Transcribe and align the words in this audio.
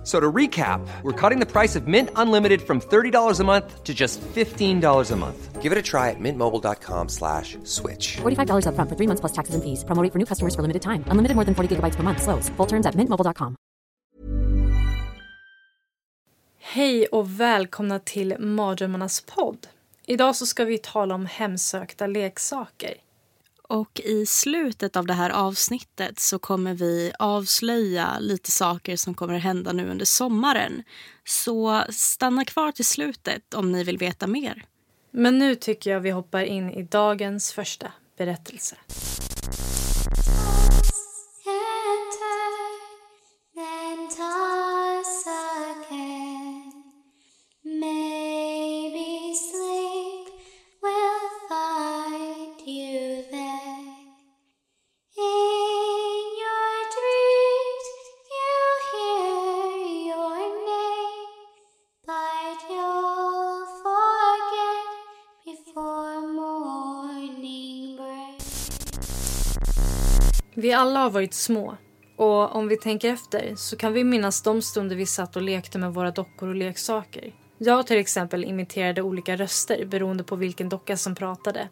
F- 0.00 0.06
So 0.06 0.18
to 0.20 0.32
recap, 0.32 0.80
we're 1.02 1.12
cutting 1.20 1.40
the 1.40 1.46
price 1.60 1.76
of 1.78 1.86
Mint 1.86 2.08
Unlimited 2.16 2.60
from 2.62 2.80
$30 2.80 3.40
a 3.40 3.44
month 3.44 3.84
to 3.84 3.92
just 3.94 4.20
$15 4.34 5.12
a 5.12 5.16
month. 5.16 5.62
Give 5.62 5.72
it 5.72 5.78
a 5.78 5.82
try 5.82 6.08
at 6.10 6.18
mintmobile.com 6.20 7.08
slash 7.08 7.58
switch. 7.64 8.16
$45 8.22 8.64
upfront 8.66 8.88
for 8.88 8.96
three 8.96 9.06
months 9.06 9.20
plus 9.20 9.32
taxes 9.32 9.54
and 9.54 9.62
fees. 9.62 9.84
Promo 9.84 10.02
rate 10.02 10.12
for 10.12 10.18
new 10.18 10.26
customers 10.26 10.54
for 10.54 10.62
limited 10.62 10.80
time. 10.82 11.04
Unlimited 11.10 11.34
more 11.36 11.44
than 11.44 11.54
40 11.54 11.68
gigabytes 11.76 11.96
per 11.96 12.02
month. 12.02 12.22
Slows. 12.22 12.48
Full 12.56 12.66
terms 12.66 12.86
at 12.86 12.94
mintmobile.com. 12.96 13.54
Hej 16.62 17.06
och 17.06 17.40
välkomna 17.40 17.98
till 17.98 18.34
Mardrömmarnas 18.38 19.20
podd. 19.20 19.66
Idag 20.06 20.36
så 20.36 20.46
ska 20.46 20.64
vi 20.64 20.78
tala 20.78 21.14
om 21.14 21.26
hemsökta 21.26 22.06
leksaker. 22.06 22.94
Och 23.70 24.00
i 24.04 24.26
slutet 24.26 24.96
av 24.96 25.06
det 25.06 25.12
här 25.12 25.30
avsnittet 25.30 26.18
så 26.18 26.38
kommer 26.38 26.74
vi 26.74 27.12
avslöja 27.18 28.18
lite 28.18 28.50
saker 28.50 28.96
som 28.96 29.14
kommer 29.14 29.34
att 29.34 29.42
hända 29.42 29.72
nu 29.72 29.90
under 29.90 30.04
sommaren. 30.04 30.82
Så 31.24 31.84
stanna 31.90 32.44
kvar 32.44 32.72
till 32.72 32.84
slutet 32.84 33.54
om 33.54 33.72
ni 33.72 33.84
vill 33.84 33.98
veta 33.98 34.26
mer. 34.26 34.64
Men 35.10 35.38
nu 35.38 35.54
tycker 35.54 35.90
jag 35.90 36.00
vi 36.00 36.10
hoppar 36.10 36.42
in 36.42 36.70
i 36.70 36.82
dagens 36.82 37.52
första 37.52 37.92
berättelse. 38.18 38.76
Alla 70.80 71.00
har 71.00 71.10
varit 71.10 71.34
små. 71.34 71.76
Och 72.16 72.56
om 72.56 72.68
vi 72.68 72.76
tänker 72.76 73.12
efter 73.12 73.54
så 73.56 73.76
kan 73.76 73.92
vi 73.92 74.04
minnas 74.04 74.42
de 74.42 74.62
stunder 74.62 74.96
vi 74.96 75.06
satt 75.06 75.36
och 75.36 75.42
lekte 75.42 75.78
med 75.78 75.94
våra 75.94 76.10
dockor 76.10 76.48
och 76.48 76.54
leksaker. 76.54 77.34
Jag 77.58 77.86
till 77.86 77.98
exempel 77.98 78.44
imiterade 78.44 79.02
olika 79.02 79.36
röster 79.36 79.84
beroende 79.84 80.24
på 80.24 80.36
vilken 80.36 80.68
docka 80.68 80.96
som 80.96 81.14
pratade. 81.14 81.68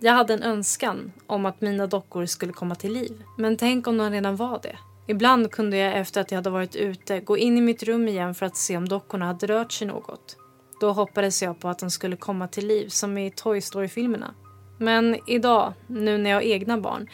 Jag 0.00 0.12
hade 0.12 0.34
en 0.34 0.42
önskan 0.42 1.12
om 1.26 1.46
att 1.46 1.60
mina 1.60 1.86
dockor 1.86 2.26
skulle 2.26 2.52
komma 2.52 2.74
till 2.74 2.92
liv. 2.92 3.22
Men 3.38 3.56
tänk 3.56 3.86
om 3.86 3.98
de 3.98 4.10
redan 4.10 4.36
var 4.36 4.60
det. 4.62 4.76
Ibland 5.06 5.50
kunde 5.50 5.76
jag 5.76 5.98
efter 5.98 6.20
att 6.20 6.30
jag 6.30 6.38
hade 6.38 6.50
varit 6.50 6.76
ute 6.76 7.20
gå 7.20 7.38
in 7.38 7.58
i 7.58 7.60
mitt 7.60 7.82
rum 7.82 8.08
igen 8.08 8.34
för 8.34 8.46
att 8.46 8.56
se 8.56 8.76
om 8.76 8.88
dockorna 8.88 9.26
hade 9.26 9.46
rört 9.46 9.72
sig 9.72 9.86
något. 9.86 10.36
Då 10.80 10.92
hoppades 10.92 11.42
jag 11.42 11.60
på 11.60 11.68
att 11.68 11.78
de 11.78 11.90
skulle 11.90 12.16
komma 12.16 12.48
till 12.48 12.66
liv 12.66 12.88
som 12.88 13.18
i 13.18 13.30
Toy 13.30 13.60
Story-filmerna. 13.60 14.34
Men 14.78 15.16
idag, 15.26 15.72
nu 15.86 16.18
när 16.18 16.30
jag 16.30 16.36
har 16.36 16.42
egna 16.42 16.78
barn, 16.78 17.08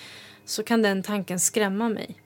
så 0.47 0.63
kan 0.63 0.83
den 0.83 1.03
tanken 1.03 1.41
skrämma 1.41 1.89
mig. 1.89 2.17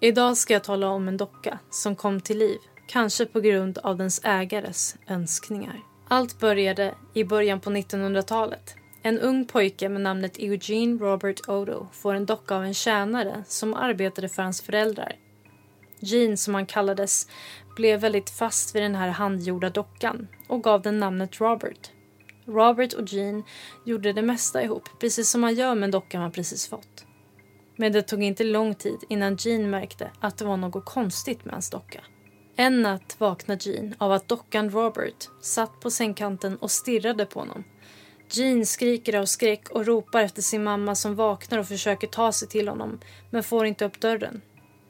Idag 0.00 0.36
ska 0.36 0.52
jag 0.52 0.64
tala 0.64 0.88
om 0.88 1.08
en 1.08 1.16
docka 1.16 1.58
som 1.70 1.96
kom 1.96 2.20
till 2.20 2.38
liv, 2.38 2.58
kanske 2.86 3.26
på 3.26 3.40
grund 3.40 3.78
av 3.78 3.96
dens 3.96 4.20
ägares 4.24 4.96
önskningar. 5.06 5.80
Allt 6.08 6.38
började 6.40 6.94
i 7.14 7.24
början 7.24 7.60
på 7.60 7.70
1900-talet. 7.70 8.74
En 9.02 9.18
ung 9.20 9.44
pojke 9.46 9.88
med 9.88 10.00
namnet 10.00 10.38
Eugene 10.38 10.98
Robert 10.98 11.48
Odo 11.48 11.86
får 11.92 12.14
en 12.14 12.26
docka 12.26 12.54
av 12.56 12.64
en 12.64 12.74
tjänare 12.74 13.44
som 13.46 13.74
arbetade 13.74 14.28
för 14.28 14.42
hans 14.42 14.62
föräldrar. 14.62 15.16
Gene, 16.00 16.36
som 16.36 16.54
han 16.54 16.66
kallades, 16.66 17.28
blev 17.76 18.00
väldigt 18.00 18.30
fast 18.30 18.74
vid 18.74 18.82
den 18.82 18.94
här 18.94 19.08
handgjorda 19.08 19.70
dockan 19.70 20.28
och 20.48 20.62
gav 20.62 20.82
den 20.82 20.98
namnet 20.98 21.40
Robert. 21.40 21.90
Robert 22.46 22.92
och 22.92 23.12
Gene 23.12 23.42
gjorde 23.84 24.12
det 24.12 24.22
mesta 24.22 24.62
ihop, 24.62 24.88
precis 25.00 25.30
som 25.30 25.40
man 25.40 25.54
gör 25.54 25.74
med 25.74 25.84
en 25.84 25.90
docka 25.90 26.20
man 26.20 26.32
precis 26.32 26.68
fått. 26.68 27.04
Men 27.76 27.92
det 27.92 28.02
tog 28.02 28.22
inte 28.22 28.44
lång 28.44 28.74
tid 28.74 28.98
innan 29.08 29.36
Jean 29.36 29.70
märkte 29.70 30.10
att 30.20 30.36
det 30.36 30.44
var 30.44 30.56
något 30.56 30.84
konstigt 30.84 31.44
med 31.44 31.54
hans 31.54 31.70
docka. 31.70 32.00
En 32.56 32.82
natt 32.82 33.16
vaknade 33.18 33.70
Jean 33.70 33.94
av 33.98 34.12
att 34.12 34.28
dockan 34.28 34.70
Robert 34.70 35.28
satt 35.40 35.80
på 35.80 35.90
sängkanten 35.90 36.56
och 36.56 36.70
stirrade 36.70 37.26
på 37.26 37.40
honom. 37.40 37.64
Jean 38.30 38.66
skriker 38.66 39.18
av 39.18 39.24
skräck 39.24 39.68
och 39.70 39.86
ropar 39.86 40.22
efter 40.22 40.42
sin 40.42 40.64
mamma 40.64 40.94
som 40.94 41.14
vaknar 41.14 41.58
och 41.58 41.68
försöker 41.68 42.06
ta 42.06 42.32
sig 42.32 42.48
till 42.48 42.68
honom 42.68 43.00
men 43.30 43.42
får 43.42 43.66
inte 43.66 43.84
upp 43.84 44.00
dörren. 44.00 44.42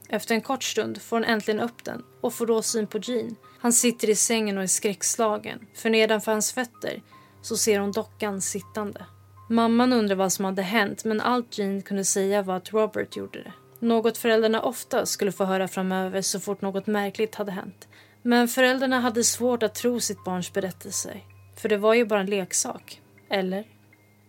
Efter 0.09 0.35
en 0.35 0.41
kort 0.41 0.63
stund 0.63 1.01
får 1.01 1.15
hon 1.15 1.23
äntligen 1.23 1.59
upp 1.59 1.83
den 1.83 2.03
och 2.21 2.33
får 2.33 2.45
då 2.45 2.61
syn 2.61 2.87
på 2.87 2.97
Jean. 2.97 3.35
Han 3.59 3.73
sitter 3.73 4.09
i 4.09 4.15
sängen 4.15 4.57
och 4.57 4.63
är 4.63 4.67
skräckslagen 4.67 5.67
för 5.73 5.89
nedanför 5.89 6.31
hans 6.31 6.53
fötter 6.53 7.01
så 7.41 7.57
ser 7.57 7.79
hon 7.79 7.91
dockan 7.91 8.41
sittande. 8.41 9.05
Mamman 9.47 9.93
undrade 9.93 10.15
vad 10.15 10.33
som 10.33 10.45
hade 10.45 10.61
hänt 10.61 11.05
men 11.05 11.21
allt 11.21 11.57
Gene 11.57 11.81
kunde 11.81 12.05
säga 12.05 12.41
var 12.41 12.55
att 12.55 12.73
Robert 12.73 13.15
gjorde 13.15 13.43
det. 13.43 13.53
Något 13.79 14.17
föräldrarna 14.17 14.61
ofta 14.61 15.05
skulle 15.05 15.31
få 15.31 15.45
höra 15.45 15.67
framöver 15.67 16.21
så 16.21 16.39
fort 16.39 16.61
något 16.61 16.87
märkligt 16.87 17.35
hade 17.35 17.51
hänt. 17.51 17.87
Men 18.21 18.47
föräldrarna 18.47 18.99
hade 18.99 19.23
svårt 19.23 19.63
att 19.63 19.75
tro 19.75 19.99
sitt 19.99 20.23
barns 20.23 20.53
berättelser. 20.53 21.23
För 21.55 21.69
det 21.69 21.77
var 21.77 21.93
ju 21.93 22.05
bara 22.05 22.19
en 22.19 22.25
leksak. 22.25 23.01
Eller? 23.29 23.63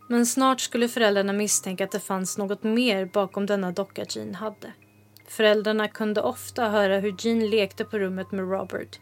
Men 0.08 0.26
snart 0.26 0.60
skulle 0.60 0.88
föräldrarna 0.88 1.32
misstänka 1.32 1.84
att 1.84 1.90
det 1.90 2.00
fanns 2.00 2.38
något 2.38 2.62
mer 2.62 3.04
bakom 3.04 3.46
denna 3.46 3.72
docka 3.72 4.04
Gene 4.08 4.36
hade. 4.36 4.72
Föräldrarna 5.28 5.88
kunde 5.88 6.20
ofta 6.22 6.68
höra 6.68 6.98
hur 6.98 7.14
Gene 7.18 7.46
lekte 7.46 7.84
på 7.84 7.98
rummet 7.98 8.32
med 8.32 8.50
Robert. 8.50 9.00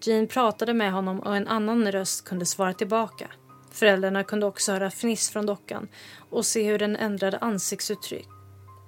Gene 0.00 0.26
pratade 0.26 0.74
med 0.74 0.92
honom 0.92 1.20
och 1.20 1.36
en 1.36 1.48
annan 1.48 1.92
röst 1.92 2.24
kunde 2.24 2.46
svara 2.46 2.72
tillbaka. 2.72 3.30
Föräldrarna 3.78 4.24
kunde 4.24 4.46
också 4.46 4.72
höra 4.72 4.90
fniss 4.90 5.30
från 5.30 5.46
dockan 5.46 5.88
och 6.30 6.46
se 6.46 6.62
hur 6.62 6.78
den 6.78 6.96
ändrade 6.96 7.38
ansiktsuttryck. 7.38 8.28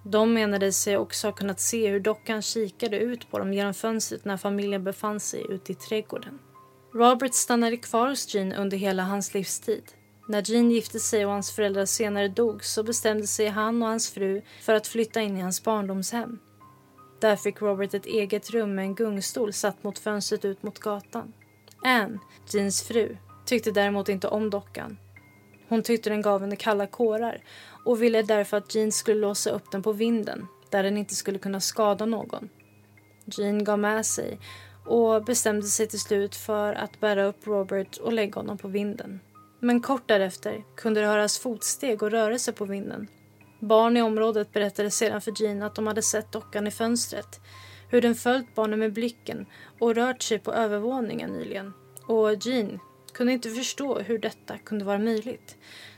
De 0.04 0.34
menade 0.34 0.72
sig 0.72 0.96
också 0.96 1.26
ha 1.26 1.32
kunnat 1.32 1.60
se 1.60 1.88
hur 1.88 2.00
dockan 2.00 2.42
kikade 2.42 2.98
ut 2.98 3.30
på 3.30 3.38
dem 3.38 3.52
genom 3.52 3.74
fönstret 3.74 4.24
när 4.24 4.36
familjen 4.36 4.84
befann 4.84 5.20
sig 5.20 5.46
ute 5.48 5.72
i 5.72 5.74
trädgården. 5.74 6.38
Robert 6.94 7.34
stannade 7.34 7.76
kvar 7.76 8.08
hos 8.08 8.34
Gene 8.34 8.56
under 8.56 8.76
hela 8.76 9.02
hans 9.02 9.34
livstid. 9.34 9.82
När 10.28 10.42
Gene 10.42 10.74
gifte 10.74 11.00
sig 11.00 11.26
och 11.26 11.32
hans 11.32 11.50
föräldrar 11.52 11.84
senare 11.84 12.28
dog 12.28 12.64
så 12.64 12.82
bestämde 12.82 13.26
sig 13.26 13.48
han 13.48 13.82
och 13.82 13.88
hans 13.88 14.10
fru 14.10 14.42
för 14.60 14.74
att 14.74 14.86
flytta 14.86 15.20
in 15.20 15.36
i 15.36 15.40
hans 15.40 15.64
barndomshem. 15.64 16.38
Där 17.20 17.36
fick 17.36 17.62
Robert 17.62 17.94
ett 17.94 18.06
eget 18.06 18.50
rum 18.50 18.74
med 18.74 18.84
en 18.84 18.94
gungstol 18.94 19.52
satt 19.52 19.82
mot 19.82 19.98
fönstret 19.98 20.44
ut 20.44 20.62
mot 20.62 20.78
gatan. 20.78 21.32
Anne, 21.84 22.18
Jeans 22.52 22.82
fru, 22.82 23.16
tyckte 23.50 23.70
däremot 23.70 24.08
inte 24.08 24.28
om 24.28 24.50
dockan. 24.50 24.98
Hon 25.68 25.82
tyckte 25.82 26.10
den 26.10 26.22
gav 26.22 26.40
henne 26.40 26.56
kalla 26.56 26.86
kårar 26.86 27.42
och 27.84 28.02
ville 28.02 28.22
därför 28.22 28.56
att 28.56 28.74
Jean 28.74 28.92
skulle 28.92 29.20
låsa 29.20 29.50
upp 29.50 29.70
den 29.72 29.82
på 29.82 29.92
vinden 29.92 30.46
där 30.70 30.82
den 30.82 30.96
inte 30.96 31.14
skulle 31.14 31.38
kunna 31.38 31.60
skada 31.60 32.06
någon. 32.06 32.48
Jean 33.24 33.64
gav 33.64 33.78
med 33.78 34.06
sig 34.06 34.38
och 34.86 35.24
bestämde 35.24 35.66
sig 35.66 35.86
till 35.86 36.00
slut 36.00 36.36
för 36.36 36.74
att 36.74 37.00
bära 37.00 37.24
upp 37.24 37.46
Robert 37.46 37.96
och 37.96 38.12
lägga 38.12 38.34
honom 38.34 38.58
på 38.58 38.68
vinden. 38.68 39.20
Men 39.60 39.80
kort 39.80 40.08
därefter 40.08 40.64
kunde 40.76 41.00
det 41.00 41.06
höras 41.06 41.38
fotsteg 41.38 42.02
och 42.02 42.10
rörelse 42.10 42.52
på 42.52 42.64
vinden. 42.64 43.06
Barn 43.60 43.96
i 43.96 44.02
området 44.02 44.52
berättade 44.52 44.90
sedan 44.90 45.20
för 45.20 45.42
Jean 45.42 45.62
att 45.62 45.74
de 45.74 45.86
hade 45.86 46.02
sett 46.02 46.32
dockan 46.32 46.66
i 46.66 46.70
fönstret, 46.70 47.40
hur 47.88 48.02
den 48.02 48.14
följt 48.14 48.54
barnen 48.54 48.78
med 48.78 48.92
blicken 48.92 49.46
och 49.80 49.94
rört 49.94 50.22
sig 50.22 50.38
på 50.38 50.52
övervåningen 50.52 51.30
nyligen. 51.30 51.72
Och 52.06 52.46
Jean 52.46 52.80
kunde 53.20 53.32
inte 53.32 53.50
förstå 53.50 53.98
hur 53.98 54.18
detta 54.18 54.58
kunde 54.58 54.84
vara 54.84 54.98
möjligt. 54.98 55.56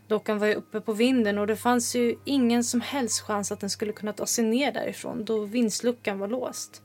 Dockan 0.08 0.38
var 0.38 0.46
ju 0.46 0.54
uppe 0.54 0.80
på 0.80 0.92
vinden 0.92 1.38
och 1.38 1.46
det 1.46 1.56
fanns 1.56 1.96
ju 1.96 2.16
ingen 2.24 2.64
som 2.64 2.80
helst 2.80 3.20
chans 3.20 3.52
att 3.52 3.60
den 3.60 3.70
skulle 3.70 3.92
kunna 3.92 4.12
ta 4.12 4.26
sig 4.26 4.44
ner 4.44 4.72
därifrån 4.72 5.24
då 5.24 5.44
vindsluckan 5.44 6.18
var 6.18 6.28
låst. 6.28 6.82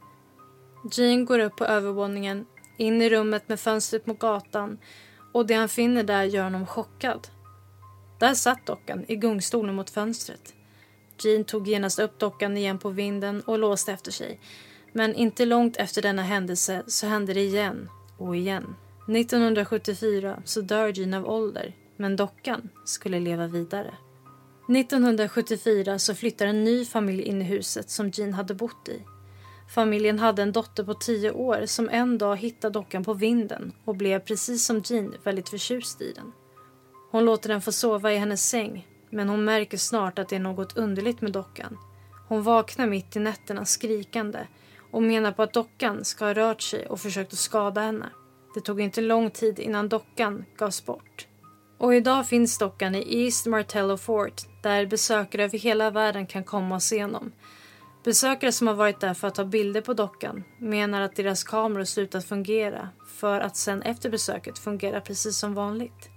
Jean 0.91 1.25
går 1.25 1.39
upp 1.39 1.55
på 1.55 1.65
övervåningen, 1.65 2.45
in 2.77 3.01
i 3.01 3.09
rummet 3.09 3.49
med 3.49 3.59
fönstret 3.59 4.07
mot 4.07 4.19
gatan 4.19 4.77
och 5.33 5.45
det 5.45 5.53
han 5.53 5.69
finner 5.69 6.03
där 6.03 6.23
gör 6.23 6.43
honom 6.43 6.65
chockad. 6.65 7.27
Där 8.19 8.33
satt 8.33 8.65
dockan 8.65 9.05
i 9.07 9.15
gungstolen 9.15 9.75
mot 9.75 9.89
fönstret. 9.89 10.53
Jean 11.19 11.43
tog 11.43 11.67
genast 11.67 11.99
upp 11.99 12.19
dockan 12.19 12.57
igen 12.57 12.79
på 12.79 12.89
vinden 12.89 13.41
och 13.41 13.59
låste 13.59 13.91
efter 13.91 14.11
sig. 14.11 14.39
Men 14.93 15.15
inte 15.15 15.45
långt 15.45 15.77
efter 15.77 16.01
denna 16.01 16.23
händelse 16.23 16.83
så 16.87 17.07
hände 17.07 17.33
det 17.33 17.41
igen 17.41 17.89
och 18.17 18.35
igen. 18.35 18.75
1974 19.07 20.41
så 20.45 20.61
dör 20.61 20.87
Jean 20.87 21.13
av 21.13 21.29
ålder, 21.29 21.75
men 21.97 22.15
dockan 22.15 22.69
skulle 22.85 23.19
leva 23.19 23.47
vidare. 23.47 23.93
1974 24.69 25.99
så 25.99 26.15
flyttar 26.15 26.45
en 26.45 26.63
ny 26.63 26.85
familj 26.85 27.21
in 27.21 27.41
i 27.41 27.45
huset 27.45 27.89
som 27.89 28.09
Jean 28.09 28.33
hade 28.33 28.53
bott 28.53 28.89
i. 28.89 29.01
Familjen 29.75 30.19
hade 30.19 30.41
en 30.41 30.51
dotter 30.51 30.83
på 30.83 30.93
tio 30.93 31.31
år 31.31 31.65
som 31.65 31.89
en 31.89 32.17
dag 32.17 32.35
hittade 32.37 32.73
dockan 32.73 33.03
på 33.03 33.13
vinden 33.13 33.71
och 33.85 33.95
blev 33.95 34.19
precis 34.19 34.65
som 34.65 34.81
Jean 34.85 35.15
väldigt 35.23 35.49
förtjust 35.49 36.01
i 36.01 36.11
den. 36.11 36.31
Hon 37.11 37.25
låter 37.25 37.49
den 37.49 37.61
få 37.61 37.71
sova 37.71 38.13
i 38.13 38.17
hennes 38.17 38.49
säng 38.49 38.87
men 39.09 39.29
hon 39.29 39.45
märker 39.45 39.77
snart 39.77 40.19
att 40.19 40.29
det 40.29 40.35
är 40.35 40.39
något 40.39 40.77
underligt 40.77 41.21
med 41.21 41.31
dockan. 41.31 41.77
Hon 42.27 42.43
vaknar 42.43 42.87
mitt 42.87 43.15
i 43.15 43.19
nätterna 43.19 43.65
skrikande 43.65 44.39
och 44.91 45.03
menar 45.03 45.31
på 45.31 45.43
att 45.43 45.53
dockan 45.53 46.05
ska 46.05 46.25
ha 46.25 46.33
rört 46.33 46.61
sig 46.61 46.87
och 46.87 46.99
försökt 46.99 47.33
att 47.33 47.39
skada 47.39 47.81
henne. 47.81 48.09
Det 48.57 48.61
tog 48.61 48.81
inte 48.81 49.01
lång 49.01 49.31
tid 49.31 49.59
innan 49.59 49.89
dockan 49.89 50.45
gavs 50.57 50.85
bort. 50.85 51.27
Och 51.77 51.95
idag 51.95 52.27
finns 52.27 52.57
dockan 52.57 52.95
i 52.95 53.23
East 53.23 53.45
Martello 53.45 53.97
Fort 53.97 54.41
där 54.63 54.85
besökare 54.85 55.43
över 55.43 55.57
hela 55.57 55.91
världen 55.91 56.25
kan 56.27 56.43
komma 56.43 56.75
och 56.75 56.83
se 56.83 57.01
honom. 57.01 57.31
Besökare 58.03 58.51
som 58.51 58.67
har 58.67 58.73
varit 58.73 58.99
där 58.99 59.13
för 59.13 59.27
att 59.27 59.35
ta 59.35 59.45
bilder 59.45 59.81
på 59.81 59.93
dockan 59.93 60.43
menar 60.59 61.01
att 61.01 61.15
deras 61.15 61.43
kameror 61.43 61.83
slutat 61.83 62.25
fungera 62.25 62.89
för 63.19 63.39
att 63.39 63.55
sen 63.55 63.81
efter 63.81 64.09
besöket 64.09 64.59
fungera 64.59 65.01
precis 65.01 65.37
som 65.37 65.53
vanligt. 65.53 66.09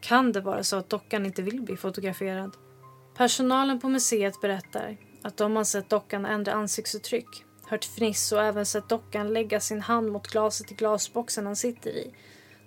Kan 0.00 0.32
det 0.32 0.40
vara 0.40 0.62
så 0.62 0.76
att 0.76 0.90
dockan 0.90 1.26
inte 1.26 1.42
vill 1.42 1.62
bli 1.62 1.76
fotograferad? 1.76 2.56
Personalen 3.16 3.80
på 3.80 3.88
museet 3.88 4.40
berättar 4.40 4.96
att 5.22 5.36
de 5.36 5.56
har 5.56 5.64
sett 5.64 5.90
dockan 5.90 6.26
ändra 6.26 6.52
ansiktsuttryck, 6.52 7.44
hört 7.68 7.84
fniss 7.84 8.32
och 8.32 8.42
även 8.42 8.66
sett 8.66 8.88
dockan 8.88 9.32
lägga 9.32 9.60
sin 9.60 9.80
hand 9.80 10.12
mot 10.12 10.28
glaset 10.28 10.72
i 10.72 10.74
glasboxen 10.74 11.46
han 11.46 11.56
sitter 11.56 11.90
i, 11.90 12.14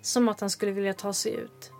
som 0.01 0.30
att 0.30 0.39
han 0.39 0.50
skulle 0.50 0.71
vilja 0.71 0.94
ta 0.94 1.13
sig 1.13 1.33
ut. 1.33 1.71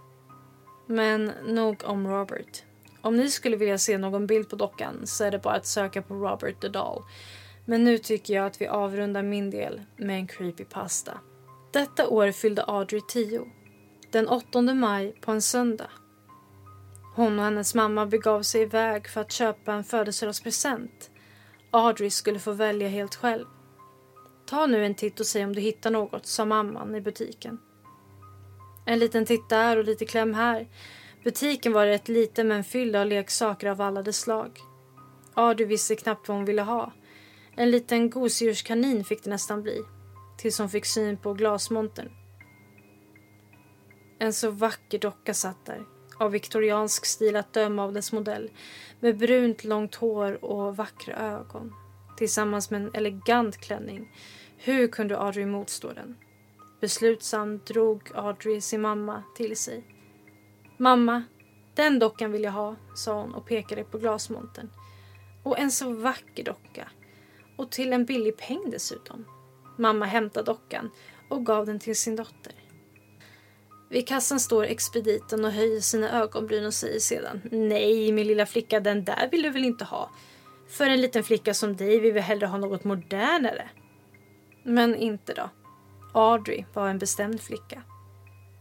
Men 0.88 1.32
nog 1.46 1.84
om 1.86 2.08
Robert. 2.08 2.64
Om 3.02 3.18
ni 3.18 3.30
skulle 3.30 3.58
vilja 3.58 3.78
se 3.78 3.98
någon 3.98 4.28
bild 4.28 4.50
på 4.50 4.56
dockan 4.56 5.08
så 5.08 5.24
är 5.24 5.32
det 5.32 5.40
bara 5.40 5.56
att 5.56 5.66
söka 5.66 6.02
på 6.02 6.14
Robert 6.14 6.62
the 6.62 6.68
Doll. 6.68 7.04
Men 7.66 7.84
nu 7.84 7.98
tycker 7.98 8.34
jag 8.34 8.46
att 8.46 8.62
vi 8.62 8.68
avrundar 8.68 9.24
min 9.24 9.50
del 9.50 9.82
med 9.98 10.16
en 10.16 10.28
creepypasta. 10.28 11.18
Detta 11.72 12.08
år 12.08 12.32
fyllde 12.32 12.64
Audrey 12.64 13.02
10. 13.08 13.46
Den 14.12 14.28
8 14.28 14.62
maj 14.62 15.16
på 15.22 15.32
en 15.32 15.42
söndag. 15.42 15.90
Hon 17.16 17.40
och 17.40 17.46
hennes 17.46 17.76
mamma 17.76 18.06
begav 18.06 18.42
sig 18.44 18.62
iväg 18.62 19.08
för 19.08 19.22
att 19.22 19.32
köpa 19.32 19.74
en 19.74 19.84
födelsedagspresent. 19.84 21.11
Audrey 21.72 22.10
skulle 22.10 22.40
få 22.40 22.52
välja 22.52 22.88
helt 22.88 23.16
själv. 23.16 23.46
Ta 24.46 24.66
nu 24.66 24.86
en 24.86 24.96
titt 24.96 25.20
och 25.20 25.26
säg 25.26 25.44
om 25.44 25.56
du 25.56 25.62
hittar 25.62 25.92
något, 25.92 26.26
sa 26.26 26.46
mamman 26.46 26.96
i 26.96 27.02
butiken. 27.02 27.60
En 28.86 29.00
liten 29.00 29.26
titt 29.26 29.50
där 29.50 29.78
och 29.78 29.84
lite 29.84 30.06
kläm 30.06 30.34
här. 30.34 30.68
Butiken 31.24 31.74
var 31.74 31.86
rätt 31.86 32.08
liten 32.08 32.48
men 32.48 32.64
fylld 32.64 32.96
av 32.96 33.06
leksaker 33.06 33.68
av 33.68 33.82
alla 33.82 34.02
dess 34.04 34.20
slag. 34.20 34.60
Audrey 35.34 35.68
visste 35.68 35.96
knappt 35.96 36.28
vad 36.28 36.38
hon 36.38 36.46
ville 36.46 36.62
ha. 36.62 36.92
En 37.56 37.72
liten 37.72 38.10
gosedjurskanin 38.10 39.04
fick 39.04 39.24
det 39.24 39.30
nästan 39.30 39.64
bli. 39.64 39.82
Tills 40.38 40.60
hon 40.60 40.70
fick 40.70 40.86
syn 40.86 41.18
på 41.18 41.34
glasmontern. 41.34 42.12
En 44.20 44.34
så 44.34 44.52
vacker 44.52 45.00
docka 45.00 45.34
satt 45.34 45.66
där. 45.66 45.86
Av 46.22 46.32
viktoriansk 46.32 47.06
stil 47.06 47.36
att 47.36 47.54
döma 47.54 47.84
av 47.84 47.94
dess 47.94 48.12
modell. 48.12 48.52
Med 49.00 49.18
brunt 49.18 49.64
långt 49.64 49.96
hår 49.96 50.46
och 50.46 50.78
vackra 50.78 51.16
ögon. 51.16 51.74
Tillsammans 52.18 52.70
med 52.70 52.82
en 52.82 52.92
elegant 52.94 53.58
klänning. 53.58 54.18
Hur 54.58 54.88
kunde 54.88 55.18
Audrey 55.18 55.46
motstå 55.46 55.94
den? 55.94 56.18
Beslutsamt 56.82 57.66
drog 57.66 58.12
Audrey 58.16 58.62
sin 58.62 58.82
mamma 58.82 59.24
till 59.36 59.58
sig. 59.58 59.84
Mamma, 60.78 61.24
den 61.76 62.00
dockan 62.00 62.32
vill 62.32 62.44
jag 62.44 62.52
ha, 62.52 62.76
sa 62.96 63.22
hon 63.22 63.34
och 63.34 63.46
pekade 63.46 63.84
på 63.84 63.98
glasmontern. 63.98 64.70
Och 65.44 65.60
en 65.60 65.72
så 65.72 65.94
vacker 65.94 66.44
docka. 66.44 66.90
Och 67.58 67.72
till 67.72 67.94
en 67.94 68.06
billig 68.06 68.38
peng 68.38 68.70
dessutom. 68.72 69.26
Mamma 69.78 70.06
hämtade 70.06 70.46
dockan 70.46 70.90
och 71.30 71.46
gav 71.46 71.66
den 71.66 71.80
till 71.80 71.96
sin 71.96 72.16
dotter. 72.16 72.61
Vid 73.92 74.08
kassan 74.08 74.40
står 74.40 74.64
expediten 74.64 75.46
och 75.46 75.52
höjer 75.52 75.80
sina 75.80 76.22
ögonbryn 76.22 76.66
och 76.66 76.74
säger 76.74 77.00
sedan 77.00 77.42
Nej, 77.52 78.12
min 78.12 78.28
lilla 78.28 78.46
flicka, 78.46 78.80
den 78.80 79.04
där 79.04 79.30
vill 79.32 79.42
du 79.42 79.50
väl 79.50 79.64
inte 79.64 79.86
ha? 79.86 80.10
För 80.68 80.90
en 80.90 81.02
liten 81.02 81.24
flicka 81.24 81.54
som 81.54 81.76
dig 81.76 82.00
vill 82.00 82.14
vi 82.14 82.20
hellre 82.20 82.46
ha 82.46 82.58
något 82.58 82.84
modernare. 82.84 83.70
Men 84.64 84.96
inte 84.96 85.34
då. 85.34 85.50
Audrey 86.14 86.66
var 86.74 86.90
en 86.90 87.00
bestämd 87.00 87.42
flicka. 87.42 87.84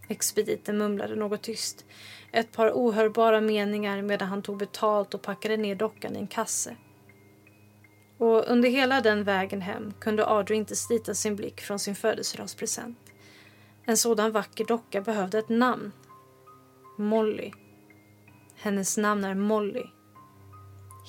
Expediten 0.09 0.79
mumlade 0.79 1.17
något 1.17 1.43
tyst. 1.43 1.85
Ett 2.33 2.53
par 2.53 2.71
ohörbara 2.71 3.41
meningar 3.41 4.03
medan 4.03 4.29
han 4.29 4.43
tog 4.43 4.59
betalt 4.59 5.15
och 5.15 5.23
packade 5.23 5.57
ner 5.57 5.75
dockan 5.75 6.17
i 6.17 6.19
en 6.19 6.27
kasse. 6.27 6.77
Och 8.19 8.51
under 8.51 8.69
hela 8.69 9.01
den 9.01 9.25
vägen 9.25 9.61
hem 9.61 9.93
kunde 10.01 10.27
Audrey 10.27 10.59
inte 10.59 10.77
slita 10.77 11.15
sin 11.15 11.37
blick 11.37 11.61
från 11.61 11.79
sin 11.79 11.95
födelsedagspresent. 11.95 13.10
En 13.85 13.97
sådan 13.97 14.33
vacker 14.33 14.65
docka 14.65 15.01
behövde 15.01 15.39
ett 15.39 15.49
namn. 15.49 15.93
Molly. 16.97 17.53
Hennes 18.55 18.97
namn 18.97 19.25
är 19.25 19.35
Molly. 19.35 19.85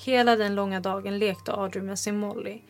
Hela 0.04 0.36
den 0.36 0.54
långa 0.54 0.80
dagen 0.80 1.18
lekte 1.18 1.52
Audrey 1.52 1.82
med 1.82 1.98
sin 1.98 2.18
Molly. 2.18 2.62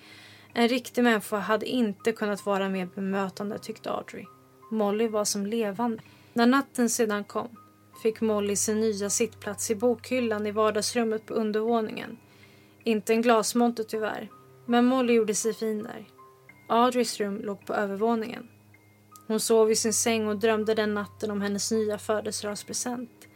En 0.54 0.68
riktig 0.68 1.04
människa 1.04 1.38
hade 1.38 1.66
inte 1.66 2.12
kunnat 2.12 2.46
vara 2.46 2.68
mer 2.68 2.86
bemötande 2.94 3.58
tyckte 3.58 3.90
Audrey. 3.90 4.24
Molly 4.70 5.08
var 5.08 5.24
som 5.24 5.46
levande. 5.46 6.02
När 6.32 6.46
natten 6.46 6.90
sedan 6.90 7.24
kom 7.24 7.48
fick 8.02 8.20
Molly 8.20 8.56
sin 8.56 8.80
nya 8.80 9.10
sittplats 9.10 9.70
i 9.70 9.74
bokhyllan 9.74 10.46
i 10.46 10.50
vardagsrummet 10.50 11.26
på 11.26 11.34
undervåningen. 11.34 12.16
Inte 12.84 13.12
en 13.12 13.22
glasmonter 13.22 13.84
tyvärr, 13.84 14.30
men 14.66 14.84
Molly 14.84 15.12
gjorde 15.12 15.34
sig 15.34 15.54
fin 15.54 15.82
där. 15.82 16.06
Audreys 16.68 17.20
rum 17.20 17.40
låg 17.42 17.66
på 17.66 17.74
övervåningen. 17.74 18.48
Hon 19.32 19.40
sov 19.40 19.70
i 19.70 19.76
sin 19.76 19.92
säng 19.92 20.28
och 20.28 20.36
drömde 20.36 20.74
den 20.74 20.94
natten 20.94 21.30
om 21.30 21.40
hennes 21.40 21.72
nya 21.72 21.98
födelsedagspresent. 21.98 23.28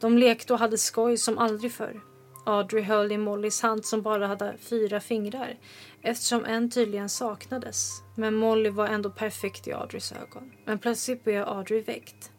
De 0.00 0.18
lekte 0.18 0.52
och 0.52 0.58
hade 0.58 0.78
skoj 0.78 1.16
som 1.16 1.38
aldrig 1.38 1.72
förr. 1.72 2.00
Audrey 2.46 2.82
höll 2.82 3.12
i 3.12 3.18
Mollys 3.18 3.62
hand 3.62 3.84
som 3.84 4.02
bara 4.02 4.26
hade 4.26 4.56
fyra 4.58 5.00
fingrar 5.00 5.58
eftersom 6.02 6.44
en 6.44 6.70
tydligen 6.70 7.08
saknades. 7.08 8.02
Men 8.16 8.34
Molly 8.34 8.70
var 8.70 8.86
ändå 8.86 9.10
perfekt 9.10 9.68
i 9.68 9.72
Audreys 9.72 10.12
ögon. 10.12 10.52
Men 10.64 10.78
plötsligt 10.78 11.24
blev 11.24 11.48
Audrey 11.48 11.82
väckt. 11.82 12.30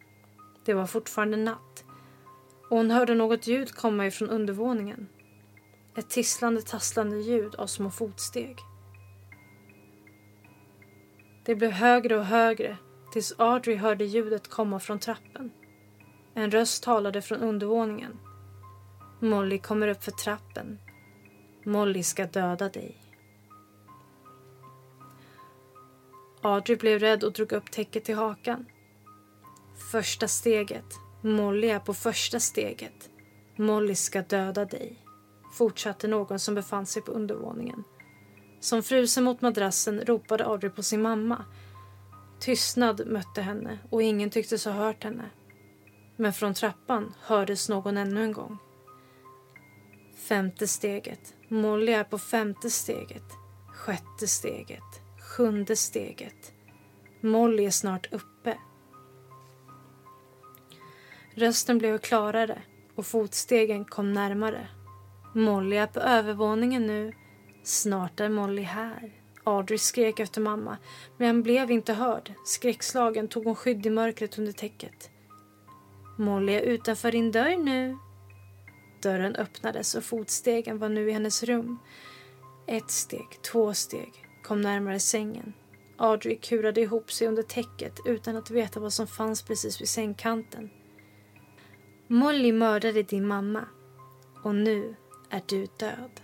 Det 0.66 0.74
var 0.74 0.86
fortfarande 0.86 1.38
natt 1.38 1.84
och 2.70 2.78
hon 2.78 2.92
hörde 2.92 3.16
något 3.16 3.48
ljud 3.48 3.76
komma 3.76 4.08
ifrån 4.08 4.30
undervåningen. 4.30 5.08
Ett 5.98 6.10
tisslande 6.10 6.62
tasslande 6.62 7.18
ljud 7.18 7.56
av 7.56 7.68
små 7.68 7.90
fotsteg. 7.90 8.58
Det 11.46 11.56
blev 11.56 11.72
högre 11.72 12.18
och 12.18 12.26
högre 12.26 12.78
tills 13.14 13.34
Audrey 13.38 13.76
hörde 13.76 14.06
ljudet 14.06 14.48
komma 14.48 14.80
från 14.80 15.00
trappen. 15.00 15.52
En 16.34 16.52
röst 16.52 16.84
talade 16.84 17.22
från 17.22 17.40
undervåningen. 17.40 18.20
Molly 19.20 19.60
kommer 19.60 19.88
upp 19.88 20.04
för 20.04 20.12
trappen. 20.12 20.80
Molly 21.66 22.04
ska 22.04 22.26
döda 22.26 22.70
dig. 22.70 22.98
Audrey 26.42 26.78
blev 26.78 27.00
rädd 27.00 27.24
och 27.24 27.34
drog 27.34 27.52
upp 27.52 27.72
täcket 27.72 28.04
till 28.04 28.16
hakan. 28.16 28.66
Första 29.92 30.28
steget. 30.28 30.94
Molly 31.22 31.68
är 31.68 31.80
på 31.80 31.94
första 31.94 32.40
steget. 32.40 33.10
Molly 33.56 33.96
ska 33.96 34.22
döda 34.22 34.66
dig. 34.66 35.06
Fortsatte 35.54 36.08
någon 36.08 36.40
som 36.40 36.56
befann 36.56 36.86
sig 36.86 37.02
på 37.02 37.12
undervåningen. 37.12 37.84
Som 38.60 38.84
frusen 38.84 39.24
mot 39.24 39.42
madrassen 39.42 40.02
ropade 40.02 40.46
Audrey 40.46 40.72
på 40.72 40.84
sin 40.84 41.02
mamma. 41.02 41.46
Tystnad 42.44 43.08
mötte 43.08 43.42
henne 43.42 43.80
och 43.90 44.04
ingen 44.04 44.30
tycktes 44.30 44.66
ha 44.66 44.72
hört 44.72 45.04
henne. 45.04 45.30
Men 46.16 46.34
från 46.34 46.54
trappan 46.54 47.14
hördes 47.22 47.70
någon 47.70 47.98
ännu 47.98 48.24
en 48.24 48.32
gång. 48.32 48.58
Femte 50.28 50.68
steget. 50.68 51.34
Molly 51.48 51.92
är 51.92 52.04
på 52.04 52.18
femte 52.18 52.70
steget. 52.70 53.24
Sjätte 53.74 54.28
steget. 54.28 55.02
Sjunde 55.20 55.76
steget. 55.76 56.54
Molly 57.22 57.66
är 57.66 57.72
snart 57.72 58.14
uppe. 58.14 58.58
Rösten 61.36 61.78
blev 61.78 61.98
klarare 61.98 62.62
och 62.96 63.06
fotstegen 63.06 63.86
kom 63.86 64.14
närmare. 64.14 64.68
Molly 65.36 65.76
är 65.76 65.88
på 65.88 66.00
övervåningen 66.00 66.88
nu. 66.88 67.14
Snart 67.64 68.20
är 68.20 68.30
Molly 68.30 68.62
här. 68.62 69.23
Audrey 69.44 69.78
skrek 69.78 70.20
efter 70.20 70.42
mamma, 70.42 70.78
men 71.18 71.44
blev 71.44 71.72
inte 71.72 71.94
hörd. 71.94 72.34
Skräckslagen 72.46 73.28
tog 73.28 73.46
hon 73.46 73.56
skydd 73.56 73.86
i 73.86 73.90
mörkret 73.90 74.38
under 74.38 74.52
täcket. 74.52 75.10
Molly 76.18 76.54
är 76.54 76.62
utanför 76.62 77.12
din 77.12 77.32
dörr 77.32 77.58
nu. 77.58 77.98
Dörren 79.02 79.36
öppnades 79.36 79.96
och 79.96 80.04
fotstegen 80.04 80.78
var 80.78 80.90
nu 80.90 81.10
i 81.10 81.12
hennes 81.12 81.44
rum. 81.44 81.80
Ett 82.68 82.92
steg, 82.92 83.42
två 83.52 83.74
steg, 83.74 84.14
kom 84.44 84.62
närmare 84.62 85.00
sängen. 85.00 85.54
Audrey 85.98 86.36
kurade 86.36 86.82
ihop 86.82 87.12
sig 87.12 87.28
under 87.28 87.44
täcket 87.44 88.00
utan 88.06 88.36
att 88.36 88.52
veta 88.52 88.80
vad 88.80 88.94
som 88.94 89.08
fanns 89.08 89.42
precis 89.42 89.82
vid 89.82 89.90
sängkanten. 89.90 90.70
Molly 92.08 92.52
mördade 92.52 93.04
din 93.04 93.28
mamma 93.28 93.66
och 94.44 94.56
nu 94.56 94.96
är 95.30 95.42
du 95.46 95.68
död. 95.80 96.22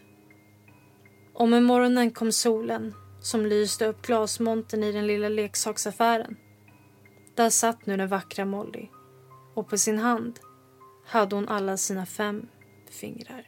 Och 1.33 1.49
med 1.49 1.63
morgonen 1.63 2.11
kom 2.11 2.31
solen 2.31 2.93
som 3.21 3.45
lyste 3.45 3.85
upp 3.85 4.01
glasmontern 4.01 4.83
i 4.83 4.91
den 4.91 5.07
lilla 5.07 5.29
leksaksaffären. 5.29 6.37
Där 7.35 7.49
satt 7.49 7.85
nu 7.85 7.97
den 7.97 8.07
vackra 8.07 8.45
Molly 8.45 8.87
och 9.53 9.69
på 9.69 9.77
sin 9.77 9.99
hand 9.99 10.39
hade 11.05 11.35
hon 11.35 11.47
alla 11.49 11.77
sina 11.77 12.05
fem 12.05 12.47
fingrar. 12.89 13.45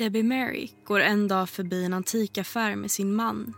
Debbie 0.00 0.22
Mary 0.22 0.70
går 0.84 1.00
en 1.00 1.28
dag 1.28 1.48
förbi 1.48 1.84
en 1.84 1.92
antikaffär 1.92 2.76
med 2.76 2.90
sin 2.90 3.14
man. 3.14 3.54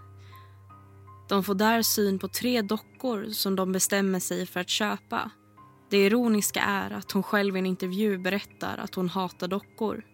De 1.32 1.44
får 1.44 1.54
där 1.54 1.82
syn 1.82 2.18
på 2.18 2.28
tre 2.28 2.62
dockor 2.62 3.26
som 3.30 3.56
de 3.56 3.72
bestämmer 3.72 4.20
sig 4.20 4.46
för 4.46 4.60
att 4.60 4.68
köpa. 4.68 5.30
Det 5.90 6.06
ironiska 6.06 6.60
är 6.60 6.90
att 6.90 7.12
hon 7.12 7.22
själv 7.22 7.56
i 7.56 7.58
en 7.58 7.66
intervju 7.66 8.18
berättar 8.18 8.78
att 8.78 8.94
hon 8.94 9.08
hatar 9.08 9.48
dockor. 9.48 10.04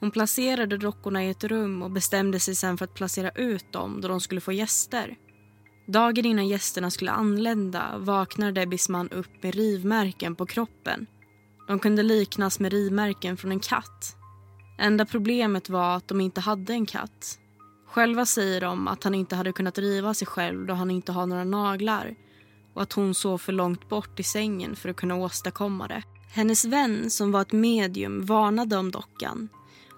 Hon 0.00 0.10
placerade 0.10 0.76
dockorna 0.76 1.24
i 1.24 1.30
ett 1.30 1.44
rum 1.44 1.82
och 1.82 1.90
bestämde 1.90 2.40
sig 2.40 2.54
sen 2.54 2.78
för 2.78 2.84
att 2.84 2.94
placera 2.94 3.30
ut 3.30 3.72
dem 3.72 4.00
då 4.00 4.08
de 4.08 4.20
skulle 4.20 4.40
få 4.40 4.52
gäster. 4.52 5.16
Dagen 5.86 6.26
innan 6.26 6.48
gästerna 6.48 6.90
skulle 6.90 7.10
anlända 7.10 7.98
vaknar 7.98 8.52
Debbies 8.52 8.88
man 8.88 9.08
upp 9.08 9.42
med 9.42 9.54
rivmärken 9.54 10.36
på 10.36 10.46
kroppen. 10.46 11.06
De 11.68 11.78
kunde 11.78 12.02
liknas 12.02 12.60
med 12.60 12.72
rivmärken 12.72 13.36
från 13.36 13.52
en 13.52 13.60
katt. 13.60 14.16
Enda 14.78 15.06
problemet 15.06 15.68
var 15.68 15.96
att 15.96 16.08
de 16.08 16.20
inte 16.20 16.40
hade 16.40 16.72
en 16.72 16.86
katt. 16.86 17.39
Själva 17.92 18.26
säger 18.26 18.60
de 18.60 18.88
att 18.88 19.04
han 19.04 19.14
inte 19.14 19.36
hade 19.36 19.52
kunnat 19.52 19.78
riva 19.78 20.14
sig 20.14 20.26
själv 20.26 20.66
då 20.66 20.74
han 20.74 20.90
inte 20.90 21.12
har 21.12 21.26
några 21.26 21.44
naglar 21.44 22.14
och 22.74 22.82
att 22.82 22.92
hon 22.92 23.14
sov 23.14 23.38
för 23.38 23.52
långt 23.52 23.88
bort 23.88 24.20
i 24.20 24.22
sängen 24.22 24.76
för 24.76 24.88
att 24.88 24.96
kunna 24.96 25.16
åstadkomma 25.16 25.88
det. 25.88 26.02
Hennes 26.32 26.64
vän 26.64 27.10
som 27.10 27.32
var 27.32 27.42
ett 27.42 27.52
medium 27.52 28.26
varnade 28.26 28.76
om 28.76 28.90
dockan. 28.90 29.48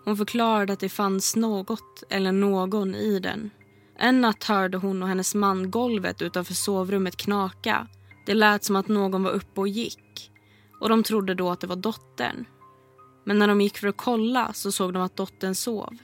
Hon 0.04 0.16
förklarade 0.16 0.72
att 0.72 0.80
det 0.80 0.88
fanns 0.88 1.36
något 1.36 2.02
eller 2.10 2.32
någon 2.32 2.94
i 2.94 3.18
den. 3.18 3.50
En 3.98 4.20
natt 4.20 4.44
hörde 4.44 4.78
hon 4.78 5.02
och 5.02 5.08
hennes 5.08 5.34
man 5.34 5.70
golvet 5.70 6.22
utanför 6.22 6.54
sovrummet 6.54 7.16
knaka. 7.16 7.86
Det 8.26 8.34
lät 8.34 8.64
som 8.64 8.76
att 8.76 8.88
någon 8.88 9.22
var 9.22 9.30
uppe 9.30 9.60
och 9.60 9.68
gick. 9.68 10.30
Och 10.80 10.88
de 10.88 11.02
trodde 11.02 11.34
då 11.34 11.50
att 11.50 11.60
det 11.60 11.66
var 11.66 11.76
dottern. 11.76 12.44
Men 13.24 13.38
när 13.38 13.48
de 13.48 13.60
gick 13.60 13.78
för 13.78 13.88
att 13.88 13.96
kolla 13.96 14.52
så 14.52 14.72
såg 14.72 14.92
de 14.92 15.02
att 15.02 15.16
dottern 15.16 15.54
sov. 15.54 15.98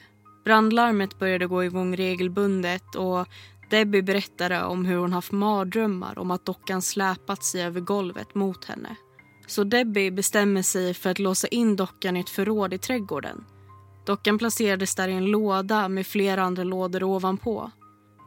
Brandlarmet 0.48 1.18
började 1.18 1.46
gå 1.46 1.64
igång 1.64 1.96
regelbundet 1.96 2.94
och 2.94 3.28
Debbie 3.70 4.02
berättade 4.02 4.64
om 4.64 4.84
hur 4.84 4.96
hon 4.96 5.12
haft 5.12 5.32
mardrömmar 5.32 6.18
om 6.18 6.30
att 6.30 6.46
dockan 6.46 6.82
släpat 6.82 7.44
sig 7.44 7.62
över 7.62 7.80
golvet 7.80 8.34
mot 8.34 8.64
henne. 8.64 8.96
Så 9.46 9.64
Debbie 9.64 10.10
bestämmer 10.10 10.62
sig 10.62 10.94
för 10.94 11.10
att 11.10 11.18
låsa 11.18 11.48
in 11.48 11.76
dockan 11.76 12.16
i 12.16 12.20
ett 12.20 12.30
förråd 12.30 12.74
i 12.74 12.78
trädgården. 12.78 13.44
Dockan 14.06 14.38
placerades 14.38 14.94
där 14.94 15.08
i 15.08 15.12
en 15.12 15.26
låda 15.26 15.88
med 15.88 16.06
flera 16.06 16.42
andra 16.42 16.64
lådor 16.64 17.02
ovanpå. 17.02 17.70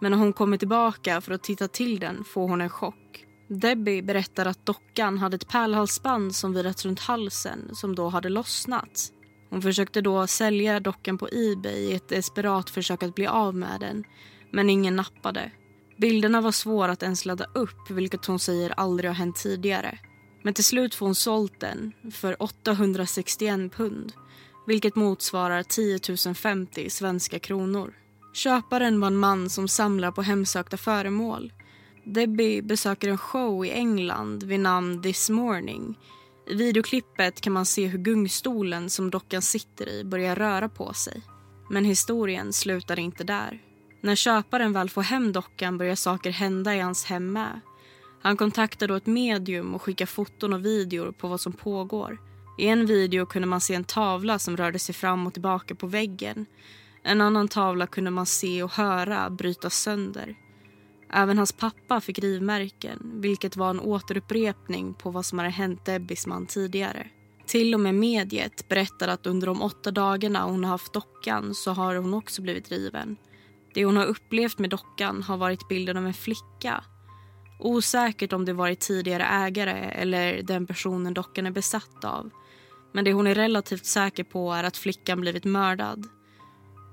Men 0.01 0.11
när 0.11 0.19
hon 0.19 0.33
kommer 0.33 0.57
tillbaka 0.57 1.21
för 1.21 1.33
att 1.33 1.43
titta 1.43 1.67
till 1.67 1.99
den 1.99 2.23
får 2.23 2.47
hon 2.47 2.61
en 2.61 2.69
chock. 2.69 3.25
Debbie 3.47 4.01
berättar 4.01 4.45
att 4.45 4.65
dockan 4.65 5.17
hade 5.17 5.35
ett 5.35 5.47
pärlhalsband 5.47 6.35
som 6.35 6.53
virats 6.53 6.85
runt 6.85 6.99
halsen 6.99 7.75
som 7.75 7.95
då 7.95 8.09
hade 8.09 8.29
lossnat. 8.29 9.11
Hon 9.51 9.62
försökte 9.62 10.01
då 10.01 10.27
sälja 10.27 10.79
dockan 10.79 11.17
på 11.17 11.29
Ebay 11.31 11.74
i 11.74 11.93
ett 11.93 12.10
desperat 12.10 12.70
försök 12.70 13.03
att 13.03 13.15
bli 13.15 13.27
av 13.27 13.55
med 13.55 13.79
den 13.79 14.03
men 14.51 14.70
ingen 14.70 14.96
nappade. 14.96 15.51
Bilderna 15.98 16.41
var 16.41 16.51
svåra 16.51 16.91
att 16.91 17.03
ens 17.03 17.25
ladda 17.25 17.46
upp 17.53 17.89
vilket 17.89 18.25
hon 18.25 18.39
säger 18.39 18.70
aldrig 18.70 19.10
har 19.10 19.15
hänt 19.15 19.36
tidigare. 19.36 20.00
Men 20.43 20.53
till 20.53 20.63
slut 20.63 20.96
får 20.96 21.05
hon 21.05 21.15
sålt 21.15 21.60
den 21.60 21.91
för 22.12 22.43
861 22.43 23.74
pund 23.74 24.13
vilket 24.67 24.96
motsvarar 24.96 25.63
10 25.63 26.34
050 26.34 26.89
svenska 26.89 27.39
kronor. 27.39 27.93
Köparen 28.34 29.00
var 29.00 29.08
en 29.08 29.17
man 29.17 29.50
som 29.50 29.67
samlar 29.67 30.12
på 30.12 30.22
hemsökta 30.22 30.77
föremål. 30.77 31.53
Debbie 32.05 32.62
besöker 32.62 33.10
en 33.10 33.17
show 33.17 33.65
i 33.65 33.72
England 33.72 34.43
vid 34.43 34.60
namn 34.60 35.01
This 35.01 35.29
Morning. 35.29 35.98
I 36.48 36.55
videoklippet 36.55 37.41
kan 37.41 37.53
man 37.53 37.65
se 37.65 37.88
hur 37.88 38.00
gungstolen 38.00 38.89
som 38.89 39.10
dockan 39.10 39.41
sitter 39.41 39.89
i 39.89 40.03
börjar 40.03 40.36
röra 40.36 40.69
på 40.69 40.93
sig. 40.93 41.21
Men 41.69 41.86
historien 41.86 42.53
slutar 42.53 43.00
inte 43.00 43.24
där. 43.24 43.62
När 44.01 44.15
köparen 44.15 44.74
väl 44.74 44.89
får 44.89 45.01
hem 45.01 45.31
dockan 45.31 45.77
börjar 45.77 45.95
saker 45.95 46.31
hända 46.31 46.75
i 46.75 46.79
hans 46.79 47.05
hem 47.05 47.31
med. 47.31 47.60
Han 48.21 48.38
kontaktar 48.38 48.88
då 48.88 48.95
ett 48.95 49.05
medium 49.05 49.75
och 49.75 49.81
skickar 49.81 50.05
foton 50.05 50.53
och 50.53 50.65
videor 50.65 51.12
på 51.12 51.27
vad 51.27 51.41
som 51.41 51.53
pågår. 51.53 52.19
I 52.57 52.67
en 52.67 52.86
video 52.86 53.25
kunde 53.25 53.48
man 53.48 53.62
se 53.62 53.74
en 53.74 53.83
tavla 53.83 54.39
som 54.39 54.57
rörde 54.57 54.79
sig 54.79 54.95
fram 54.95 55.27
och 55.27 55.33
tillbaka 55.33 55.75
på 55.75 55.88
väggen. 55.88 56.45
En 57.03 57.21
annan 57.21 57.48
tavla 57.48 57.88
kunde 57.88 58.12
man 58.12 58.25
se 58.25 58.63
och 58.63 58.71
höra 58.71 59.29
brytas 59.29 59.81
sönder. 59.81 60.36
Även 61.13 61.38
hans 61.38 61.51
pappa 61.51 62.01
fick 62.01 62.20
rivmärken, 62.20 63.12
vilket 63.22 63.56
var 63.56 63.70
en 63.70 63.80
återupprepning 63.80 64.94
på 64.94 65.12
vad 65.12 65.25
som 65.25 65.39
hade 65.39 65.51
hänt 65.51 65.86
Debbies 65.86 66.27
man 66.27 66.46
tidigare. 66.46 67.08
Till 67.48 67.74
och 67.74 67.80
med 67.80 67.96
mediet 67.96 68.68
berättar 68.68 69.08
att 69.08 69.25
under 69.25 69.48
de 69.48 69.62
åtta 69.62 69.91
dagarna 69.91 70.44
hon 70.44 70.63
har 70.63 70.72
haft 70.72 70.94
dockan 70.94 71.56
så 71.56 71.72
har 71.72 71.96
hon 71.96 72.13
också 72.13 72.41
blivit 72.41 72.72
riven. 72.72 73.18
Det 73.74 73.86
hon 73.86 73.98
har 73.98 74.06
upplevt 74.06 74.60
med 74.60 74.70
dockan 74.70 75.24
har 75.24 75.38
varit 75.38 75.68
bilden 75.70 75.98
av 75.98 76.08
en 76.08 76.13
flicka. 76.13 76.84
Osäkert 77.60 78.34
om 78.34 78.46
det 78.46 78.53
varit 78.53 78.80
tidigare 78.80 79.24
ägare 79.24 79.91
eller 79.91 80.44
den 80.44 80.68
personen 80.68 81.13
dockan 81.13 81.46
är 81.46 81.51
besatt 81.51 82.03
av. 82.03 82.30
Men 82.94 83.06
det 83.06 83.13
hon 83.13 83.27
är 83.27 83.36
relativt 83.36 83.86
säker 83.86 84.24
på 84.24 84.53
är 84.53 84.63
att 84.63 84.77
flickan 84.77 85.22
blivit 85.22 85.46
mördad. 85.46 86.08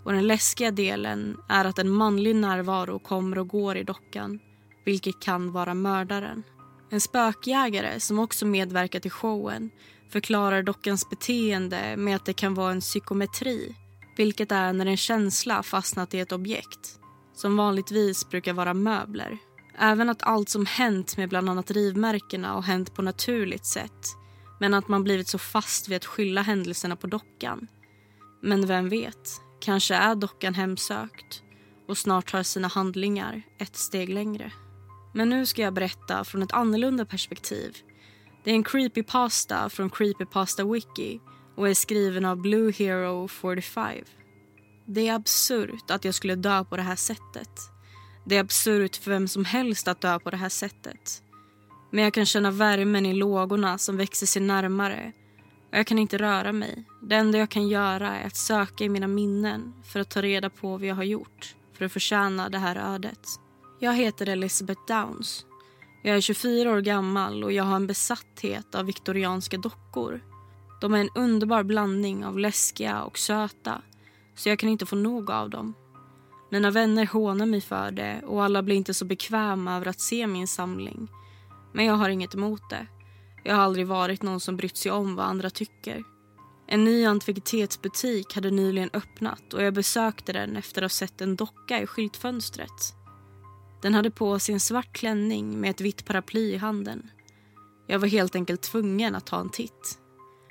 Och 0.05 0.13
den 0.13 0.27
läskiga 0.27 0.71
delen 0.71 1.37
är 1.49 1.65
att 1.65 1.79
en 1.79 1.91
manlig 1.91 2.37
närvaro 2.37 2.99
kommer 2.99 3.39
och 3.39 3.49
går 3.49 3.77
i 3.77 3.85
dockan, 3.85 4.41
vilket 4.85 5.21
kan 5.21 5.53
vara 5.53 5.75
mördaren. 5.75 6.43
En 6.91 7.01
spökjägare 7.01 8.01
som 8.01 8.19
också 8.19 8.47
medverkat 8.47 9.07
i 9.07 9.11
showen 9.11 9.71
förklarar 10.11 10.63
dockans 10.63 11.11
beteende 11.11 11.97
med 11.97 12.17
att 12.17 12.25
det 12.25 12.33
kan 12.33 12.55
vara 12.55 12.73
en 12.73 12.81
psykometri 12.81 13.75
vilket 14.19 14.53
är 14.53 14.73
när 14.73 14.87
en 14.87 14.97
känsla 14.97 15.63
fastnat 15.63 16.15
i 16.15 16.21
ett 16.21 16.33
objekt 16.33 17.01
som 17.35 17.57
vanligtvis 17.57 18.29
brukar 18.29 18.53
vara 18.53 18.75
möbler. 18.75 19.39
Även 19.79 20.09
att 20.09 20.23
allt 20.23 20.49
som 20.49 20.67
hänt 20.67 21.17
med 21.17 21.29
bland 21.29 21.51
annat 21.51 21.71
rivmärkena 21.71 22.53
har 22.53 22.63
hänt 22.63 22.95
på 22.95 23.03
naturligt 23.03 23.67
sätt 23.67 24.07
men 24.61 24.75
att 24.75 24.89
man 24.89 25.05
blivit 25.05 25.29
så 25.29 25.39
fast 25.39 25.89
vid 25.89 25.97
att 25.97 26.05
skylla 26.05 26.43
händelserna 26.43 26.97
på 26.97 27.07
dockan. 27.07 27.67
Men 28.43 28.67
vem 28.67 28.89
vet, 28.89 29.41
kanske 29.61 29.95
är 29.95 30.15
dockan 30.15 30.55
hemsökt 30.55 31.43
och 31.89 31.99
snart 31.99 32.31
tar 32.31 32.43
sina 32.43 32.69
handlingar 32.69 33.43
ett 33.59 33.77
steg 33.77 34.09
längre. 34.09 34.53
Men 35.15 35.29
nu 35.29 35.47
ska 35.47 35.63
jag 35.63 35.75
berätta 35.75 36.25
från 36.25 36.43
ett 36.43 36.53
annorlunda 36.53 37.05
perspektiv. 37.05 37.77
Det 38.45 38.51
är 38.51 38.55
en 38.55 38.65
creepypasta 38.65 39.69
från 39.69 39.91
Creepypasta 39.91 40.65
Wiki 40.65 41.21
och 41.57 41.69
är 41.69 41.75
skriven 41.75 42.25
av 42.25 42.37
Blue 42.37 42.73
Hero 42.73 43.29
45. 43.29 44.05
Det 44.87 45.09
är 45.09 45.15
absurt 45.15 45.91
att 45.91 46.05
jag 46.05 46.15
skulle 46.15 46.35
dö 46.35 46.65
på 46.65 46.77
det 46.77 46.83
här 46.83 46.97
sättet. 46.97 47.51
Det 48.27 48.37
är 48.37 48.41
absurt 48.41 48.97
för 48.97 49.11
vem 49.11 49.29
som 49.29 49.45
helst 49.45 49.89
att 49.89 50.01
dö 50.01 50.19
på 50.19 50.31
det 50.31 50.37
här 50.37 50.49
sättet. 50.49 51.23
Men 51.91 52.05
jag 52.05 52.15
kan 52.15 52.27
känna 52.27 52.51
värmen 52.51 53.07
i 53.07 53.13
lågorna 53.13 53.79
som 53.79 53.97
växer 53.97 54.27
sig 54.27 54.43
närmare. 54.43 55.13
Och 55.71 55.79
jag 55.79 55.87
kan 55.87 55.99
inte 55.99 56.19
röra 56.19 56.53
mig. 56.53 56.85
Det 57.03 57.15
enda 57.15 57.39
jag 57.39 57.51
kan 57.51 57.69
göra 57.69 58.19
är 58.19 58.27
att 58.27 58.37
söka 58.37 58.85
i 58.85 58.89
mina 58.89 59.07
minnen 59.07 59.75
för 59.85 60.01
att 60.01 60.11
ta 60.11 60.23
reda 60.23 60.51
på 60.51 60.71
vad 60.71 60.85
jag 60.85 60.95
har 60.95 61.05
gjort 61.05 61.55
för 61.73 61.85
att 61.85 61.93
förtjäna 61.93 62.49
det 62.49 62.59
här 62.59 62.95
ödet. 62.95 63.29
Jag 63.79 63.95
heter 63.95 64.29
Elizabeth 64.29 64.81
Downs. 64.89 65.47
Jag 66.03 66.17
är 66.17 66.21
24 66.21 66.73
år 66.73 66.81
gammal 66.81 67.45
och 67.45 67.53
jag 67.53 67.65
har 67.65 67.77
en 67.77 67.87
besatthet 67.87 68.75
av 68.75 68.87
viktorianska 68.87 69.57
dockor. 69.57 70.21
De 70.81 70.95
är 70.95 70.99
en 70.99 71.11
underbar 71.15 71.63
blandning 71.63 72.25
av 72.25 72.39
läskiga 72.39 73.03
och 73.03 73.19
söta 73.19 73.83
så 74.37 74.49
jag 74.49 74.59
kan 74.59 74.69
inte 74.69 74.87
få 74.87 74.97
nog 74.97 75.31
av 75.31 75.51
dem. 75.51 75.75
Mina 76.51 76.71
vänner 76.71 77.07
hånar 77.07 77.47
mig 77.47 77.61
för 77.61 77.91
det 77.91 78.23
och 78.27 78.45
alla 78.45 78.63
blir 78.63 78.77
inte 78.77 78.95
så 78.95 79.05
bekväma 79.05 79.77
över 79.77 79.87
att 79.87 80.01
se 80.01 80.27
min 80.27 80.49
samling. 80.49 81.09
Men 81.73 81.85
jag 81.85 81.95
har 81.95 82.09
inget 82.09 82.35
emot 82.35 82.71
det. 82.71 82.87
Jag 83.49 83.55
har 83.55 83.63
aldrig 83.63 83.87
varit 83.87 84.23
någon 84.23 84.41
som 84.41 84.57
brytt 84.57 84.77
sig 84.77 84.93
om 84.93 85.17
vad 85.17 85.27
andra 85.27 85.51
tycker. 85.51 86.05
En 86.67 86.85
ny 86.85 87.05
antikvitetsbutik 87.05 88.35
hade 88.35 88.51
nyligen 88.51 88.91
öppnat 88.93 89.55
och 89.55 89.63
jag 89.63 89.75
besökte 89.75 90.33
den 90.33 90.57
efter 90.57 90.83
att 90.83 90.93
ha 90.93 90.97
sett 90.97 91.21
en 91.21 91.37
docka 91.37 91.83
i 91.83 91.87
skyltfönstret. 91.87 92.95
Den 93.83 93.95
hade 93.95 94.11
på 94.11 94.39
sig 94.39 94.53
en 94.53 94.61
svart 94.61 94.93
klänning 94.93 95.61
med 95.61 95.71
ett 95.71 95.81
vitt 95.81 96.05
paraply 96.05 96.53
i 96.53 96.57
handen. 96.57 97.11
Jag 97.87 97.99
var 97.99 98.09
helt 98.09 98.35
enkelt 98.35 98.63
tvungen 98.63 99.15
att 99.15 99.27
ta 99.27 99.41
en 99.41 99.51
titt. 99.51 99.99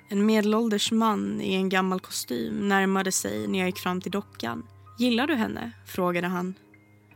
En 0.09 0.25
medelålders 0.25 0.91
man 0.91 1.41
i 1.41 1.53
en 1.53 1.69
gammal 1.69 1.99
kostym 1.99 2.67
närmade 2.67 3.11
sig 3.11 3.47
när 3.47 3.59
jag 3.59 3.67
gick 3.67 3.79
fram 3.79 4.01
till 4.01 4.11
dockan. 4.11 4.67
Gillar 4.99 5.27
du 5.27 5.35
henne? 5.35 5.71
frågade 5.87 6.27
han. 6.27 6.53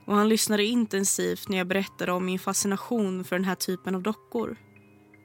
och 0.05 0.15
han 0.15 0.29
lyssnade 0.29 0.65
intensivt 0.65 1.50
när 1.50 1.57
jag 1.57 1.67
berättade 1.67 2.11
om 2.11 2.25
min 2.25 2.39
fascination 2.39 3.23
för 3.23 3.35
den 3.35 3.45
här 3.45 3.55
typen 3.55 3.95
av 3.95 4.01
dockor. 4.01 4.57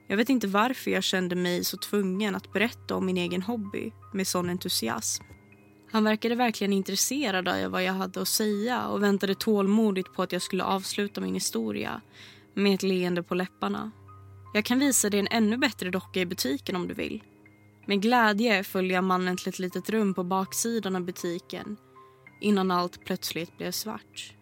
Jag 0.07 0.17
vet 0.17 0.29
inte 0.29 0.47
varför 0.47 0.91
jag 0.91 1.03
kände 1.03 1.35
mig 1.35 1.63
så 1.63 1.77
tvungen 1.77 2.35
att 2.35 2.53
berätta 2.53 2.95
om 2.95 3.05
min 3.05 3.17
egen 3.17 3.41
hobby 3.41 3.91
med 4.13 4.27
sån 4.27 4.49
entusiasm. 4.49 5.23
Han 5.91 6.03
verkade 6.03 6.35
verkligen 6.35 6.73
intresserad 6.73 7.47
av 7.47 7.71
vad 7.71 7.83
jag 7.83 7.93
hade 7.93 8.21
att 8.21 8.27
säga 8.27 8.87
och 8.87 9.03
väntade 9.03 9.35
tålmodigt 9.35 10.13
på 10.13 10.23
att 10.23 10.31
jag 10.31 10.41
skulle 10.41 10.63
avsluta 10.63 11.21
min 11.21 11.33
historia 11.33 12.01
med 12.53 12.73
ett 12.73 12.83
leende 12.83 13.23
på 13.23 13.35
läpparna. 13.35 13.91
Jag 14.53 14.65
kan 14.65 14.79
visa 14.79 15.09
dig 15.09 15.19
en 15.19 15.27
ännu 15.31 15.57
bättre 15.57 15.89
docka 15.89 16.19
i 16.19 16.25
butiken 16.25 16.75
om 16.75 16.87
du 16.87 16.93
vill. 16.93 17.23
Med 17.85 18.01
glädje 18.01 18.63
följde 18.63 18.93
jag 18.93 19.03
mannen 19.03 19.37
till 19.37 19.49
ett 19.49 19.59
litet 19.59 19.89
rum 19.89 20.13
på 20.13 20.23
baksidan 20.23 20.95
av 20.95 21.01
butiken 21.01 21.77
innan 22.41 22.71
allt 22.71 23.05
plötsligt 23.05 23.57
blev 23.57 23.71
svart. 23.71 24.33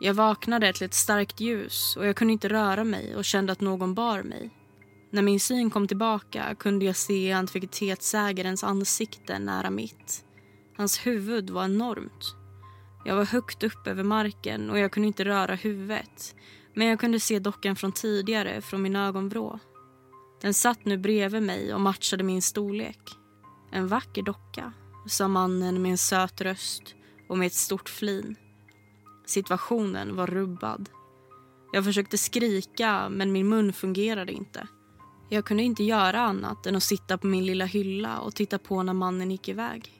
Jag 0.00 0.14
vaknade 0.14 0.72
till 0.72 0.86
ett 0.86 0.94
starkt 0.94 1.40
ljus 1.40 1.96
och 1.96 2.06
jag 2.06 2.16
kunde 2.16 2.32
inte 2.32 2.48
röra 2.48 2.84
mig 2.84 3.16
och 3.16 3.24
kände 3.24 3.52
att 3.52 3.60
någon 3.60 3.94
bar 3.94 4.22
mig. 4.22 4.50
När 5.12 5.22
min 5.22 5.40
syn 5.40 5.70
kom 5.70 5.88
tillbaka 5.88 6.54
kunde 6.54 6.84
jag 6.84 6.96
se 6.96 7.32
antikvitetsägarens 7.32 8.64
ansikte 8.64 9.38
nära 9.38 9.70
mitt. 9.70 10.24
Hans 10.76 11.06
huvud 11.06 11.50
var 11.50 11.64
enormt. 11.64 12.34
Jag 13.04 13.16
var 13.16 13.24
högt 13.24 13.62
upp 13.62 13.86
över 13.86 14.02
marken 14.02 14.70
och 14.70 14.78
jag 14.78 14.92
kunde 14.92 15.06
inte 15.06 15.24
röra 15.24 15.54
huvudet 15.54 16.34
men 16.74 16.86
jag 16.86 17.00
kunde 17.00 17.20
se 17.20 17.38
dockan 17.38 17.76
från 17.76 17.92
tidigare 17.92 18.60
från 18.60 18.82
min 18.82 18.96
ögonvrå. 18.96 19.58
Den 20.40 20.54
satt 20.54 20.84
nu 20.84 20.98
bredvid 20.98 21.42
mig 21.42 21.74
och 21.74 21.80
matchade 21.80 22.24
min 22.24 22.42
storlek. 22.42 23.00
En 23.72 23.88
vacker 23.88 24.22
docka, 24.22 24.72
sa 25.06 25.28
mannen 25.28 25.82
med 25.82 25.90
en 25.90 25.98
söt 25.98 26.40
röst 26.40 26.94
och 27.28 27.38
med 27.38 27.46
ett 27.46 27.52
stort 27.52 27.88
flin. 27.88 28.36
Situationen 29.26 30.16
var 30.16 30.26
rubbad. 30.26 30.88
Jag 31.72 31.84
försökte 31.84 32.18
skrika, 32.18 33.08
men 33.08 33.32
min 33.32 33.48
mun 33.48 33.72
fungerade 33.72 34.32
inte. 34.32 34.66
Jag 35.32 35.44
kunde 35.44 35.62
inte 35.62 35.84
göra 35.84 36.20
annat 36.20 36.66
än 36.66 36.76
att 36.76 36.82
sitta 36.82 37.18
på 37.18 37.26
min 37.26 37.46
lilla 37.46 37.64
hylla 37.64 38.18
och 38.18 38.34
titta 38.34 38.58
på 38.58 38.82
när 38.82 38.92
mannen 38.92 39.30
gick 39.30 39.48
iväg. 39.48 39.92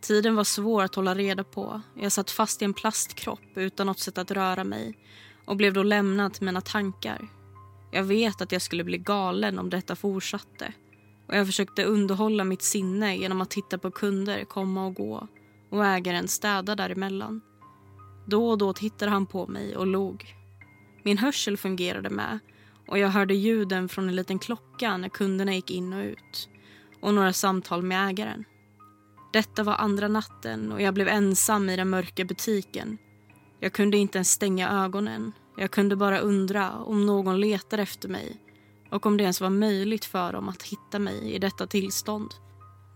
Tiden 0.00 0.36
var 0.36 0.44
svår 0.44 0.82
att 0.82 0.94
hålla 0.94 1.14
reda 1.14 1.44
på. 1.44 1.80
Jag 1.94 2.12
satt 2.12 2.30
fast 2.30 2.62
i 2.62 2.64
en 2.64 2.74
plastkropp 2.74 3.40
utan 3.54 3.86
något 3.86 3.98
sätt 3.98 4.18
att 4.18 4.30
röra 4.30 4.64
mig 4.64 4.98
och 5.44 5.56
blev 5.56 5.72
då 5.72 5.82
lämnad 5.82 6.34
till 6.34 6.44
mina 6.44 6.60
tankar. 6.60 7.28
Jag 7.92 8.04
vet 8.04 8.40
att 8.40 8.52
jag 8.52 8.62
skulle 8.62 8.84
bli 8.84 8.98
galen 8.98 9.58
om 9.58 9.70
detta 9.70 9.96
fortsatte 9.96 10.72
och 11.28 11.36
jag 11.36 11.46
försökte 11.46 11.84
underhålla 11.84 12.44
mitt 12.44 12.62
sinne 12.62 13.16
genom 13.16 13.40
att 13.40 13.50
titta 13.50 13.78
på 13.78 13.90
kunder 13.90 14.44
komma 14.44 14.86
och 14.86 14.94
gå 14.94 15.28
och 15.70 15.86
ägaren 15.86 16.28
städa 16.28 16.74
däremellan. 16.74 17.40
Då 18.26 18.50
och 18.50 18.58
då 18.58 18.72
tittade 18.72 19.10
han 19.10 19.26
på 19.26 19.46
mig 19.46 19.76
och 19.76 19.86
log. 19.86 20.34
Min 21.02 21.18
hörsel 21.18 21.56
fungerade 21.56 22.10
med 22.10 22.38
och 22.92 22.98
jag 22.98 23.08
hörde 23.08 23.34
ljuden 23.34 23.88
från 23.88 24.08
en 24.08 24.16
liten 24.16 24.38
klocka 24.38 24.96
när 24.96 25.08
kunderna 25.08 25.54
gick 25.54 25.70
in 25.70 25.92
och 25.92 26.04
ut 26.04 26.48
och 27.00 27.14
några 27.14 27.32
samtal 27.32 27.82
med 27.82 28.08
ägaren. 28.08 28.44
Detta 29.32 29.62
var 29.62 29.74
andra 29.74 30.08
natten 30.08 30.72
och 30.72 30.82
jag 30.82 30.94
blev 30.94 31.08
ensam 31.08 31.68
i 31.70 31.76
den 31.76 31.90
mörka 31.90 32.24
butiken. 32.24 32.98
Jag 33.60 33.72
kunde 33.72 33.96
inte 33.96 34.18
ens 34.18 34.30
stänga 34.30 34.70
ögonen. 34.84 35.32
Jag 35.56 35.70
kunde 35.70 35.96
bara 35.96 36.18
undra 36.18 36.72
om 36.72 37.06
någon 37.06 37.40
letar 37.40 37.78
efter 37.78 38.08
mig 38.08 38.36
och 38.90 39.06
om 39.06 39.16
det 39.16 39.22
ens 39.22 39.40
var 39.40 39.50
möjligt 39.50 40.04
för 40.04 40.32
dem 40.32 40.48
att 40.48 40.62
hitta 40.62 40.98
mig 40.98 41.32
i 41.34 41.38
detta 41.38 41.66
tillstånd. 41.66 42.30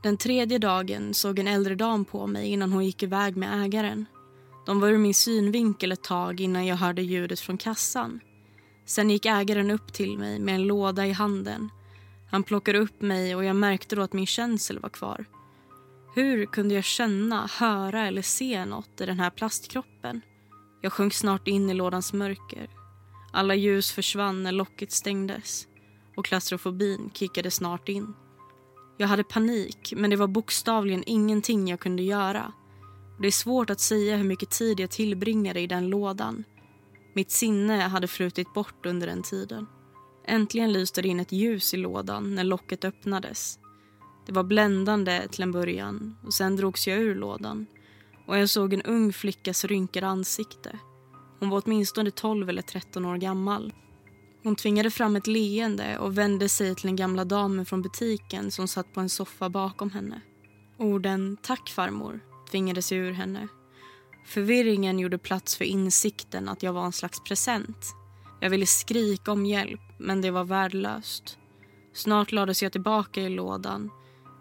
Den 0.02 0.16
tredje 0.16 0.58
dagen 0.58 1.14
såg 1.14 1.38
en 1.38 1.48
äldre 1.48 1.74
dam 1.74 2.04
på 2.04 2.26
mig 2.26 2.48
innan 2.48 2.72
hon 2.72 2.84
gick 2.84 3.02
iväg 3.02 3.36
med 3.36 3.64
ägaren. 3.64 4.06
De 4.66 4.80
var 4.80 4.88
ur 4.88 4.98
min 4.98 5.14
synvinkel 5.14 5.92
ett 5.92 6.02
tag 6.02 6.40
innan 6.40 6.66
jag 6.66 6.76
hörde 6.76 7.02
ljudet 7.02 7.40
från 7.40 7.58
kassan. 7.58 8.20
Sen 8.86 9.10
gick 9.10 9.26
ägaren 9.26 9.70
upp 9.70 9.92
till 9.92 10.18
mig 10.18 10.38
med 10.38 10.54
en 10.54 10.66
låda 10.66 11.06
i 11.06 11.12
handen. 11.12 11.70
Han 12.30 12.42
plockade 12.42 12.78
upp 12.78 13.02
mig 13.02 13.36
och 13.36 13.44
jag 13.44 13.56
märkte 13.56 13.96
då 13.96 14.02
att 14.02 14.12
min 14.12 14.26
känsel 14.26 14.78
var 14.78 14.88
kvar. 14.88 15.24
Hur 16.14 16.46
kunde 16.46 16.74
jag 16.74 16.84
känna, 16.84 17.48
höra 17.58 18.06
eller 18.06 18.22
se 18.22 18.64
något 18.64 19.00
i 19.00 19.06
den 19.06 19.20
här 19.20 19.30
plastkroppen? 19.30 20.20
Jag 20.82 20.92
sjönk 20.92 21.14
snart 21.14 21.48
in 21.48 21.70
i 21.70 21.74
lådans 21.74 22.12
mörker. 22.12 22.70
Alla 23.32 23.54
ljus 23.54 23.92
försvann 23.92 24.42
när 24.42 24.52
locket 24.52 24.92
stängdes 24.92 25.66
och 26.16 26.24
klaustrofobin 26.24 27.10
kickade 27.14 27.50
snart 27.50 27.88
in. 27.88 28.14
Jag 28.96 29.08
hade 29.08 29.24
panik, 29.24 29.92
men 29.96 30.10
det 30.10 30.16
var 30.16 30.26
bokstavligen 30.26 31.04
ingenting 31.06 31.68
jag 31.68 31.80
kunde 31.80 32.02
göra. 32.02 32.52
Det 33.20 33.26
är 33.26 33.32
svårt 33.32 33.70
att 33.70 33.80
säga 33.80 34.16
hur 34.16 34.24
mycket 34.24 34.50
tid 34.50 34.80
jag 34.80 34.90
tillbringade 34.90 35.60
i 35.60 35.66
den 35.66 35.88
lådan. 35.88 36.44
Mitt 37.16 37.30
sinne 37.30 37.74
hade 37.74 38.08
flutit 38.08 38.54
bort 38.54 38.86
under 38.86 39.06
den 39.06 39.22
tiden. 39.22 39.66
Äntligen 40.26 40.72
lyste 40.72 41.02
det 41.02 41.08
in 41.08 41.20
ett 41.20 41.32
ljus 41.32 41.74
i 41.74 41.76
lådan 41.76 42.34
när 42.34 42.44
locket 42.44 42.84
öppnades. 42.84 43.58
Det 44.26 44.32
var 44.32 44.42
bländande 44.42 45.28
till 45.28 45.42
en 45.42 45.52
början 45.52 46.16
och 46.24 46.34
sen 46.34 46.56
drogs 46.56 46.86
jag 46.86 46.98
ur 46.98 47.14
lådan 47.14 47.66
och 48.26 48.38
jag 48.38 48.50
såg 48.50 48.72
en 48.72 48.82
ung 48.82 49.12
flickas 49.12 49.64
rynkade 49.64 50.06
ansikte. 50.06 50.78
Hon 51.40 51.50
var 51.50 51.62
åtminstone 51.64 52.10
12 52.10 52.48
eller 52.48 52.62
13 52.62 53.04
år 53.04 53.16
gammal. 53.16 53.72
Hon 54.42 54.56
tvingade 54.56 54.90
fram 54.90 55.16
ett 55.16 55.26
leende 55.26 55.98
och 55.98 56.18
vände 56.18 56.48
sig 56.48 56.74
till 56.74 56.86
den 56.86 56.96
gamla 56.96 57.24
damen 57.24 57.66
från 57.66 57.82
butiken 57.82 58.50
som 58.50 58.68
satt 58.68 58.92
på 58.92 59.00
en 59.00 59.08
soffa 59.08 59.48
bakom 59.48 59.90
henne. 59.90 60.20
Orden 60.78 61.36
“tack 61.42 61.68
farmor” 61.68 62.20
tvingade 62.50 62.82
sig 62.82 62.98
ur 62.98 63.12
henne. 63.12 63.48
Förvirringen 64.26 64.98
gjorde 64.98 65.18
plats 65.18 65.56
för 65.56 65.64
insikten 65.64 66.48
att 66.48 66.62
jag 66.62 66.72
var 66.72 66.84
en 66.84 66.92
slags 66.92 67.24
present. 67.24 67.94
Jag 68.40 68.50
ville 68.50 68.66
skrika 68.66 69.32
om 69.32 69.46
hjälp, 69.46 69.80
men 69.98 70.20
det 70.20 70.30
var 70.30 70.44
värdelöst. 70.44 71.38
Snart 71.94 72.32
lades 72.32 72.62
jag 72.62 72.72
tillbaka 72.72 73.20
i 73.20 73.28
lådan 73.28 73.90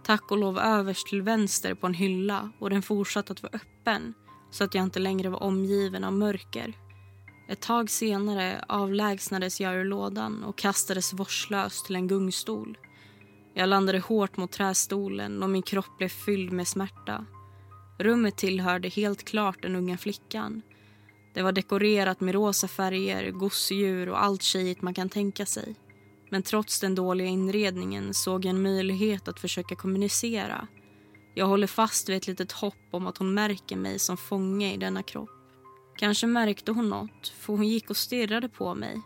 tack 0.05 0.31
och 0.31 0.37
lov 0.37 0.59
överst 0.59 1.07
till 1.07 1.21
vänster 1.21 1.73
på 1.73 1.87
en 1.87 1.93
hylla 1.93 2.51
och 2.59 2.69
den 2.69 2.81
fortsatte 2.81 3.33
att 3.33 3.43
vara 3.43 3.53
öppen 3.53 4.13
så 4.51 4.63
att 4.63 4.73
jag 4.73 4.83
inte 4.83 4.99
längre 4.99 5.29
var 5.29 5.43
omgiven 5.43 6.03
av 6.03 6.13
mörker. 6.13 6.73
Ett 7.49 7.61
tag 7.61 7.89
senare 7.89 8.65
avlägsnades 8.67 9.61
jag 9.61 9.75
ur 9.75 9.85
lådan 9.85 10.43
och 10.43 10.57
kastades 10.57 11.13
vårdslöst 11.13 11.85
till 11.85 11.95
en 11.95 12.07
gungstol. 12.07 12.77
Jag 13.53 13.69
landade 13.69 13.99
hårt 13.99 14.37
mot 14.37 14.51
trästolen 14.51 15.43
och 15.43 15.49
min 15.49 15.61
kropp 15.61 15.97
blev 15.97 16.09
fylld 16.09 16.51
med 16.51 16.67
smärta. 16.67 17.25
Rummet 17.97 18.37
tillhörde 18.37 18.89
helt 18.89 19.25
klart 19.25 19.61
den 19.61 19.75
unga 19.75 19.97
flickan. 19.97 20.61
Det 21.33 21.41
var 21.41 21.51
dekorerat 21.51 22.21
med 22.21 22.35
rosa 22.35 22.67
färger, 22.67 23.31
gosedjur 23.31 24.09
och 24.09 24.23
allt 24.23 24.41
tjejigt 24.41 24.81
man 24.81 24.93
kan 24.93 25.09
tänka 25.09 25.45
sig. 25.45 25.75
Men 26.29 26.43
trots 26.43 26.79
den 26.79 26.95
dåliga 26.95 27.27
inredningen 27.27 28.13
såg 28.13 28.45
jag 28.45 28.49
en 28.49 28.61
möjlighet 28.61 29.27
att 29.27 29.39
försöka 29.39 29.75
kommunicera. 29.75 30.67
Jag 31.33 31.45
håller 31.45 31.67
fast 31.67 32.09
vid 32.09 32.17
ett 32.17 32.27
litet 32.27 32.51
hopp 32.51 32.87
om 32.91 33.07
att 33.07 33.17
hon 33.17 33.33
märker 33.33 33.75
mig 33.75 33.99
som 33.99 34.17
fånge 34.17 34.73
i 34.73 34.77
denna 34.77 35.03
kropp. 35.03 35.29
Kanske 35.97 36.27
märkte 36.27 36.71
hon 36.71 36.89
något, 36.89 37.27
för 37.27 37.53
hon 37.53 37.67
gick 37.67 37.89
och 37.89 37.97
stirrade 37.97 38.49
på 38.49 38.75
mig. 38.75 39.01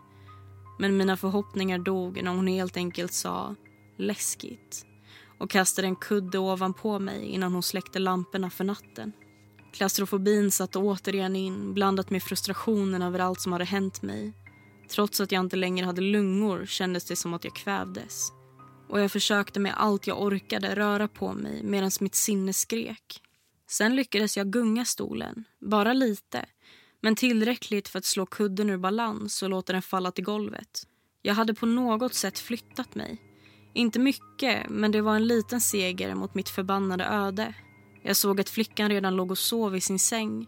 Men 0.78 0.96
mina 0.96 1.16
förhoppningar 1.16 1.78
dog 1.78 2.22
när 2.22 2.30
hon 2.30 2.46
helt 2.46 2.76
enkelt 2.76 3.12
sa 3.12 3.54
läskigt 3.96 4.86
och 5.40 5.50
kastade 5.50 5.88
en 5.88 5.96
kudde 5.96 6.38
ovanpå 6.38 6.98
mig 6.98 7.26
innan 7.26 7.52
hon 7.52 7.62
släckte 7.62 7.98
lamporna 7.98 8.50
för 8.50 8.64
natten. 8.64 9.12
Klaustrofobin 9.72 10.50
satte 10.50 10.78
återigen 10.78 11.36
in, 11.36 11.74
blandat 11.74 12.10
med 12.10 12.22
frustrationen 12.22 13.02
över 13.02 13.18
allt 13.18 13.40
som 13.40 13.52
hade 13.52 13.64
hänt 13.64 14.02
mig 14.02 14.32
Trots 14.90 15.20
att 15.20 15.32
jag 15.32 15.40
inte 15.40 15.56
längre 15.56 15.86
hade 15.86 16.00
lungor 16.00 16.66
kändes 16.66 17.04
det 17.04 17.16
som 17.16 17.34
att 17.34 17.44
jag 17.44 17.54
kvävdes. 17.54 18.32
Och 18.88 19.00
jag 19.00 19.12
försökte 19.12 19.60
med 19.60 19.74
allt 19.76 20.06
jag 20.06 20.22
orkade 20.22 20.74
röra 20.74 21.08
på 21.08 21.32
mig 21.32 21.62
medan 21.62 21.90
mitt 22.00 22.14
sinne 22.14 22.52
skrek. 22.52 23.22
Sen 23.68 23.96
lyckades 23.96 24.36
jag 24.36 24.50
gunga 24.50 24.84
stolen, 24.84 25.44
bara 25.60 25.92
lite 25.92 26.46
men 27.00 27.16
tillräckligt 27.16 27.88
för 27.88 27.98
att 27.98 28.04
slå 28.04 28.26
kudden 28.26 28.70
ur 28.70 28.76
balans 28.76 29.42
och 29.42 29.50
låta 29.50 29.72
den 29.72 29.82
falla 29.82 30.12
till 30.12 30.24
golvet. 30.24 30.82
Jag 31.22 31.34
hade 31.34 31.54
på 31.54 31.66
något 31.66 32.14
sätt 32.14 32.38
flyttat 32.38 32.94
mig. 32.94 33.29
Inte 33.74 33.98
mycket, 33.98 34.68
men 34.68 34.92
det 34.92 35.00
var 35.00 35.16
en 35.16 35.26
liten 35.26 35.60
seger 35.60 36.14
mot 36.14 36.34
mitt 36.34 36.48
förbannade 36.48 37.04
öde. 37.04 37.54
Jag 38.02 38.16
såg 38.16 38.40
att 38.40 38.50
flickan 38.50 38.88
redan 38.88 39.16
låg 39.16 39.30
och 39.30 39.38
sov 39.38 39.76
i 39.76 39.80
sin 39.80 39.98
säng 39.98 40.46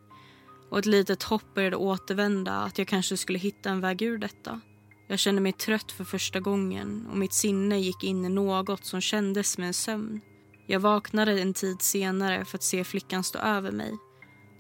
och 0.71 0.79
ett 0.79 0.87
litet 0.87 1.23
hopp 1.23 1.55
började 1.55 1.77
återvända 1.77 2.53
att 2.53 2.79
jag 2.79 2.89
kanske 2.89 3.17
skulle 3.17 3.39
hitta 3.39 3.71
en 3.71 3.81
väg 3.81 4.03
ur 4.03 4.19
detta. 4.19 4.61
Jag 5.09 5.19
kände 5.19 5.41
mig 5.41 5.53
trött 5.53 5.93
för 5.93 6.05
första 6.05 6.41
gången 6.41 7.07
och 7.11 7.17
mitt 7.17 7.33
sinne 7.33 7.81
gick 7.81 8.05
in 8.05 8.25
i 8.25 8.29
något 8.29 8.85
som 8.85 9.01
kändes 9.01 9.53
som 9.53 9.65
en 9.65 9.75
sömn. 9.75 10.21
Jag 10.67 10.81
vaknade 10.81 11.41
en 11.41 11.55
tid 11.55 11.83
senare 11.83 12.45
för 12.45 12.59
att 12.59 12.63
se 12.63 12.85
flickan 12.85 13.25
stå 13.25 13.39
över 13.39 13.73
mig. 13.73 13.93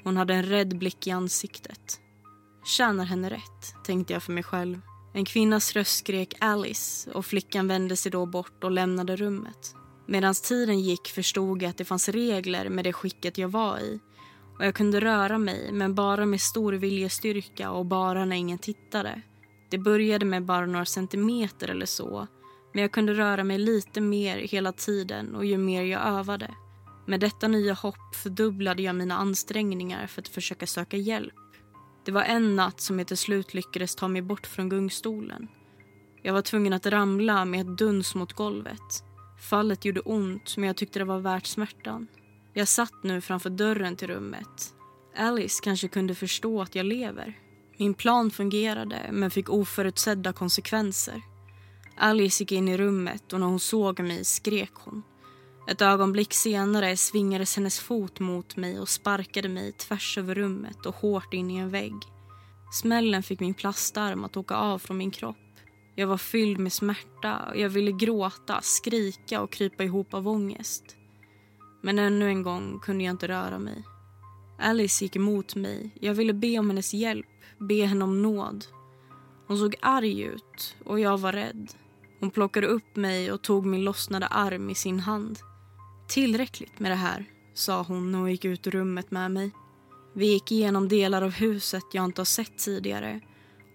Hon 0.04 0.16
hade 0.16 0.34
en 0.34 0.42
rädd 0.42 0.78
blick 0.78 1.06
i 1.06 1.10
ansiktet. 1.10 2.00
Tjänar 2.64 3.04
henne 3.04 3.30
rätt, 3.30 3.84
tänkte 3.84 4.12
jag 4.12 4.22
för 4.22 4.32
mig 4.32 4.42
själv. 4.42 4.80
En 5.14 5.24
kvinnas 5.24 5.72
röst 5.72 5.98
skrek 5.98 6.34
Alice 6.40 7.10
och 7.10 7.26
flickan 7.26 7.68
vände 7.68 7.96
sig 7.96 8.12
då 8.12 8.26
bort 8.26 8.64
och 8.64 8.70
lämnade 8.70 9.16
rummet. 9.16 9.74
Medan 10.06 10.34
tiden 10.34 10.80
gick 10.80 11.08
förstod 11.08 11.62
jag 11.62 11.70
att 11.70 11.76
det 11.76 11.84
fanns 11.84 12.08
regler 12.08 12.68
med 12.68 12.84
det 12.84 12.92
skicket 12.92 13.38
jag 13.38 13.48
var 13.48 13.78
i 13.78 14.00
och 14.58 14.66
jag 14.66 14.74
kunde 14.74 15.00
röra 15.00 15.38
mig 15.38 15.72
men 15.72 15.94
bara 15.94 16.26
med 16.26 16.40
stor 16.40 16.72
viljestyrka 16.72 17.70
och 17.70 17.86
bara 17.86 18.24
när 18.24 18.36
ingen 18.36 18.58
tittade. 18.58 19.22
Det 19.70 19.78
började 19.78 20.24
med 20.24 20.44
bara 20.44 20.66
några 20.66 20.84
centimeter 20.84 21.68
eller 21.68 21.86
så 21.86 22.26
men 22.72 22.82
jag 22.82 22.92
kunde 22.92 23.14
röra 23.14 23.44
mig 23.44 23.58
lite 23.58 24.00
mer 24.00 24.36
hela 24.36 24.72
tiden 24.72 25.34
och 25.34 25.44
ju 25.44 25.58
mer 25.58 25.82
jag 25.82 26.02
övade. 26.02 26.54
Med 27.06 27.20
detta 27.20 27.48
nya 27.48 27.74
hopp 27.74 28.14
fördubblade 28.22 28.82
jag 28.82 28.94
mina 28.94 29.16
ansträngningar 29.16 30.06
för 30.06 30.20
att 30.22 30.28
försöka 30.28 30.66
söka 30.66 30.96
hjälp. 30.96 31.34
Det 32.04 32.12
var 32.12 32.22
en 32.22 32.56
natt 32.56 32.80
som 32.80 32.98
jag 32.98 33.08
till 33.08 33.16
slut 33.16 33.54
lyckades 33.54 33.94
ta 33.94 34.08
mig 34.08 34.22
bort 34.22 34.46
från 34.46 34.68
gungstolen. 34.68 35.48
Jag 36.22 36.32
var 36.32 36.42
tvungen 36.42 36.72
att 36.72 36.86
ramla 36.86 37.44
med 37.44 37.60
ett 37.60 37.78
duns 37.78 38.14
mot 38.14 38.32
golvet. 38.32 39.04
Fallet 39.50 39.84
gjorde 39.84 40.00
ont, 40.00 40.56
men 40.56 40.66
jag 40.66 40.76
tyckte 40.76 40.98
det 40.98 41.04
var 41.04 41.18
värt 41.18 41.46
smärtan. 41.46 42.06
Jag 42.52 42.68
satt 42.68 43.02
nu 43.02 43.20
framför 43.20 43.50
dörren 43.50 43.96
till 43.96 44.08
rummet. 44.08 44.74
Alice 45.16 45.60
kanske 45.64 45.88
kunde 45.88 46.14
förstå 46.14 46.62
att 46.62 46.74
jag 46.74 46.86
lever. 46.86 47.38
Min 47.78 47.94
plan 47.94 48.30
fungerade, 48.30 49.10
men 49.12 49.30
fick 49.30 49.50
oförutsedda 49.50 50.32
konsekvenser. 50.32 51.22
Alice 51.96 52.42
gick 52.42 52.52
in 52.52 52.68
i 52.68 52.76
rummet 52.76 53.32
och 53.32 53.40
när 53.40 53.46
hon 53.46 53.60
såg 53.60 54.00
mig 54.00 54.24
skrek 54.24 54.72
hon. 54.74 55.02
Ett 55.66 55.82
ögonblick 55.82 56.32
senare 56.32 56.96
svingades 56.96 57.56
hennes 57.56 57.80
fot 57.80 58.20
mot 58.20 58.56
mig 58.56 58.80
och 58.80 58.88
sparkade 58.88 59.48
mig 59.48 59.72
tvärs 59.72 60.18
över 60.18 60.34
rummet 60.34 60.86
och 60.86 60.94
hårt 60.94 61.34
in 61.34 61.50
i 61.50 61.56
en 61.56 61.70
vägg. 61.70 61.94
Smällen 62.72 63.22
fick 63.22 63.40
min 63.40 63.54
plastarm 63.54 64.24
att 64.24 64.36
åka 64.36 64.56
av 64.56 64.78
från 64.78 64.98
min 64.98 65.10
kropp. 65.10 65.36
Jag 65.94 66.06
var 66.06 66.16
fylld 66.16 66.58
med 66.58 66.72
smärta 66.72 67.38
och 67.50 67.56
jag 67.56 67.68
ville 67.68 67.92
gråta, 67.92 68.60
skrika 68.62 69.40
och 69.40 69.52
krypa 69.52 69.84
ihop 69.84 70.14
av 70.14 70.28
ångest. 70.28 70.96
Men 71.82 71.98
ännu 71.98 72.28
en 72.28 72.42
gång 72.42 72.80
kunde 72.80 73.04
jag 73.04 73.10
inte 73.12 73.28
röra 73.28 73.58
mig. 73.58 73.82
Alice 74.58 75.04
gick 75.04 75.16
emot 75.16 75.54
mig. 75.54 75.90
Jag 76.00 76.14
ville 76.14 76.32
be 76.32 76.58
om 76.58 76.70
hennes 76.70 76.94
hjälp, 76.94 77.26
be 77.58 77.86
henne 77.86 78.04
om 78.04 78.22
nåd. 78.22 78.64
Hon 79.46 79.58
såg 79.58 79.74
arg 79.82 80.20
ut 80.22 80.76
och 80.84 81.00
jag 81.00 81.18
var 81.18 81.32
rädd. 81.32 81.72
Hon 82.20 82.30
plockade 82.30 82.66
upp 82.66 82.96
mig 82.96 83.32
och 83.32 83.42
tog 83.42 83.66
min 83.66 83.84
lossnade 83.84 84.26
arm 84.26 84.70
i 84.70 84.74
sin 84.74 85.00
hand. 85.00 85.38
Tillräckligt 86.12 86.80
med 86.80 86.90
det 86.90 86.96
här, 86.96 87.24
sa 87.54 87.82
hon 87.82 88.14
och 88.14 88.30
gick 88.30 88.44
ut 88.44 88.66
ur 88.66 88.70
rummet 88.70 89.10
med 89.10 89.30
mig. 89.30 89.50
Vi 90.14 90.26
gick 90.26 90.52
igenom 90.52 90.88
delar 90.88 91.22
av 91.22 91.30
huset 91.30 91.82
jag 91.92 92.04
inte 92.04 92.20
har 92.20 92.24
sett 92.24 92.58
tidigare 92.58 93.20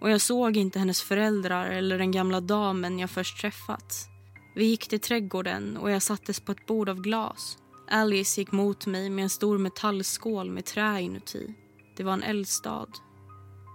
och 0.00 0.10
jag 0.10 0.20
såg 0.20 0.56
inte 0.56 0.78
hennes 0.78 1.02
föräldrar 1.02 1.66
eller 1.66 1.98
den 1.98 2.10
gamla 2.10 2.40
damen 2.40 2.98
jag 2.98 3.10
först 3.10 3.40
träffat. 3.40 4.08
Vi 4.54 4.64
gick 4.64 4.88
till 4.88 5.00
trädgården 5.00 5.76
och 5.76 5.90
jag 5.90 6.02
sattes 6.02 6.40
på 6.40 6.52
ett 6.52 6.66
bord 6.66 6.88
av 6.88 7.00
glas. 7.00 7.58
Alice 7.90 8.40
gick 8.40 8.52
mot 8.52 8.86
mig 8.86 9.10
med 9.10 9.22
en 9.22 9.30
stor 9.30 9.58
metallskål 9.58 10.50
med 10.50 10.64
trä 10.64 11.00
inuti. 11.00 11.54
Det 11.96 12.04
var 12.04 12.12
en 12.12 12.22
eldstad. 12.22 12.88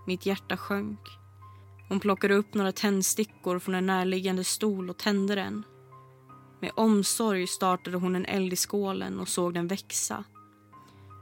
Mitt 0.07 0.25
hjärta 0.25 0.57
sjönk. 0.57 0.99
Hon 1.89 1.99
plockade 1.99 2.35
upp 2.35 2.53
några 2.53 2.71
tändstickor 2.71 3.59
från 3.59 3.75
en 3.75 3.85
närliggande 3.85 4.43
stol 4.43 4.89
och 4.89 4.97
tände 4.97 5.35
den. 5.35 5.63
Med 6.63 6.71
omsorg 6.75 7.47
startade 7.47 7.97
hon 7.97 8.15
en 8.15 8.25
eld 8.25 8.53
i 8.53 8.55
skålen 8.55 9.19
och 9.19 9.27
såg 9.27 9.53
den 9.53 9.67
växa. 9.67 10.23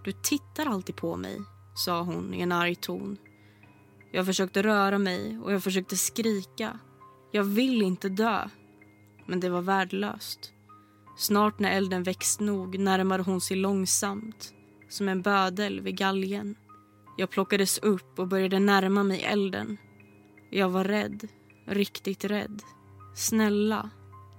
Du 0.04 0.12
tittar 0.12 0.66
alltid 0.66 0.96
på 0.96 1.16
mig, 1.16 1.42
sa 1.76 2.02
hon 2.02 2.34
i 2.34 2.42
en 2.42 2.52
arg 2.52 2.76
ton. 2.76 3.18
Jag 4.12 4.26
försökte 4.26 4.64
röra 4.64 4.98
mig 4.98 5.40
och 5.44 5.54
jag 5.54 5.64
försökte 5.64 5.98
skrika. 5.98 6.80
Jag 7.32 7.44
vill 7.44 7.82
inte 7.82 8.10
dö. 8.10 8.50
Men 9.26 9.40
det 9.40 9.50
var 9.50 9.62
värdelöst. 9.62 10.54
Snart 11.18 11.60
när 11.60 11.72
elden 11.72 12.04
växt 12.04 12.40
nog 12.40 12.80
närmade 12.80 13.24
hon 13.24 13.42
sig 13.42 13.58
långsamt, 13.58 14.54
som 14.90 15.10
en 15.10 15.22
bödel 15.22 15.82
vid 15.82 15.98
galgen. 15.98 16.56
Jag 17.18 17.30
plockades 17.30 17.78
upp 17.78 18.20
och 18.20 18.28
började 18.28 18.60
närma 18.60 19.04
mig 19.04 19.24
elden. 19.24 19.78
Jag 20.50 20.70
var 20.70 20.84
rädd, 20.84 21.28
riktigt 21.68 22.24
rädd. 22.26 22.62
Snälla, 23.16 23.90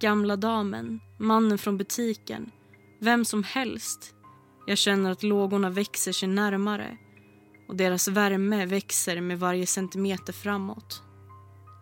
gamla 0.02 0.36
damen, 0.36 1.00
mannen 1.18 1.58
från 1.58 1.76
butiken, 1.78 2.50
vem 3.00 3.24
som 3.24 3.44
helst. 3.44 4.14
Jag 4.66 4.78
känner 4.78 5.10
att 5.10 5.22
lågorna 5.22 5.70
växer 5.70 6.12
sig 6.12 6.28
närmare 6.28 6.96
och 7.68 7.76
deras 7.76 8.08
värme 8.08 8.66
växer 8.66 9.20
med 9.20 9.38
varje 9.38 9.66
centimeter 9.66 10.32
framåt. 10.32 11.02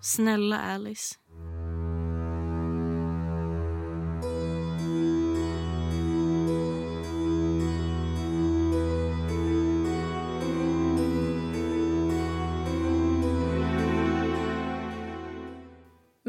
Snälla 0.02 0.58
Alice. 0.58 1.19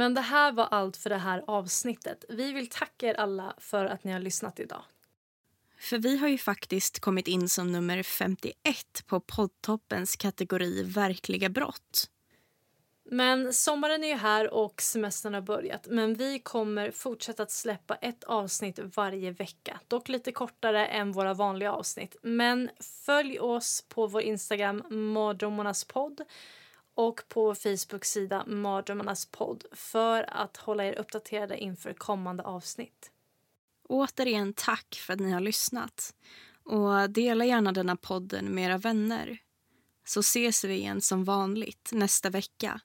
Men 0.02 0.14
det 0.14 0.22
här 0.22 0.52
var 0.52 0.66
allt 0.66 0.98
för 0.98 1.10
det 1.10 1.18
här 1.18 1.44
avsnittet. 1.48 2.26
Vi 2.30 2.52
vill 2.52 2.70
tacka 2.70 3.08
er 3.08 3.14
alla 3.14 3.54
för 3.58 3.86
att 3.86 4.04
ni 4.04 4.12
har 4.12 4.20
lyssnat 4.20 4.60
idag. 4.60 4.84
För 5.80 5.98
vi 5.98 6.18
har 6.18 6.28
ju 6.28 6.38
faktiskt 6.38 7.00
kommit 7.00 7.28
in 7.28 7.50
som 7.50 7.72
nummer 7.72 8.04
51 8.04 9.04
på 9.06 9.20
poddtoppens 9.20 10.16
kategori 10.16 10.84
verkliga 10.84 11.50
brott. 11.50 12.10
Men 13.06 13.54
sommaren 13.54 14.04
är 14.04 14.08
ju 14.08 14.16
här 14.16 14.54
och 14.54 14.82
semestern 14.82 15.34
har 15.34 15.42
börjat. 15.42 15.88
Men 15.90 16.14
vi 16.14 16.40
kommer 16.40 16.92
fortsätta 16.92 17.44
att 17.44 17.52
släppa 17.52 17.96
ett 17.96 18.24
avsnitt 18.24 18.80
varje 18.96 19.32
vecka. 19.32 19.80
Dock 19.88 20.10
lite 20.10 20.32
kortare 20.32 20.88
än 20.88 21.12
våra 21.12 21.34
vanliga 21.34 21.72
avsnitt. 21.72 22.16
Men 22.22 22.70
följ 23.06 23.40
oss 23.40 23.86
på 23.90 24.08
vår 24.08 24.22
Instagram, 24.22 24.84
Mardrömmarnas 24.90 25.86
podd 25.86 26.22
och 26.96 27.22
på 27.30 27.56
Facebooks 27.56 27.86
Facebook-sida 27.86 28.46
Mardrömmarnas 28.48 29.26
podd 29.26 29.66
för 29.72 30.26
att 30.30 30.58
hålla 30.58 30.86
er 30.86 31.00
uppdaterade 31.00 31.58
inför 31.58 31.94
kommande 31.94 32.44
avsnitt. 32.44 33.12
Återigen 33.90 34.54
tack 34.54 35.02
för 35.06 35.14
att 35.14 35.20
ni 35.20 35.32
har 35.32 35.40
lyssnat. 35.40 36.14
Och 36.64 37.10
dela 37.10 37.46
gärna 37.46 37.72
denna 37.72 37.96
podden 37.96 38.46
med 38.46 38.66
era 38.66 38.78
vänner. 38.78 39.38
Så 40.06 40.20
ses 40.20 40.64
vi 40.64 40.74
igen 40.74 41.02
som 41.02 41.24
vanligt 41.24 41.90
nästa 41.94 42.30
vecka 42.30 42.82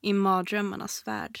i 0.00 0.12
mardrömmarnas 0.12 1.06
värld. 1.06 1.40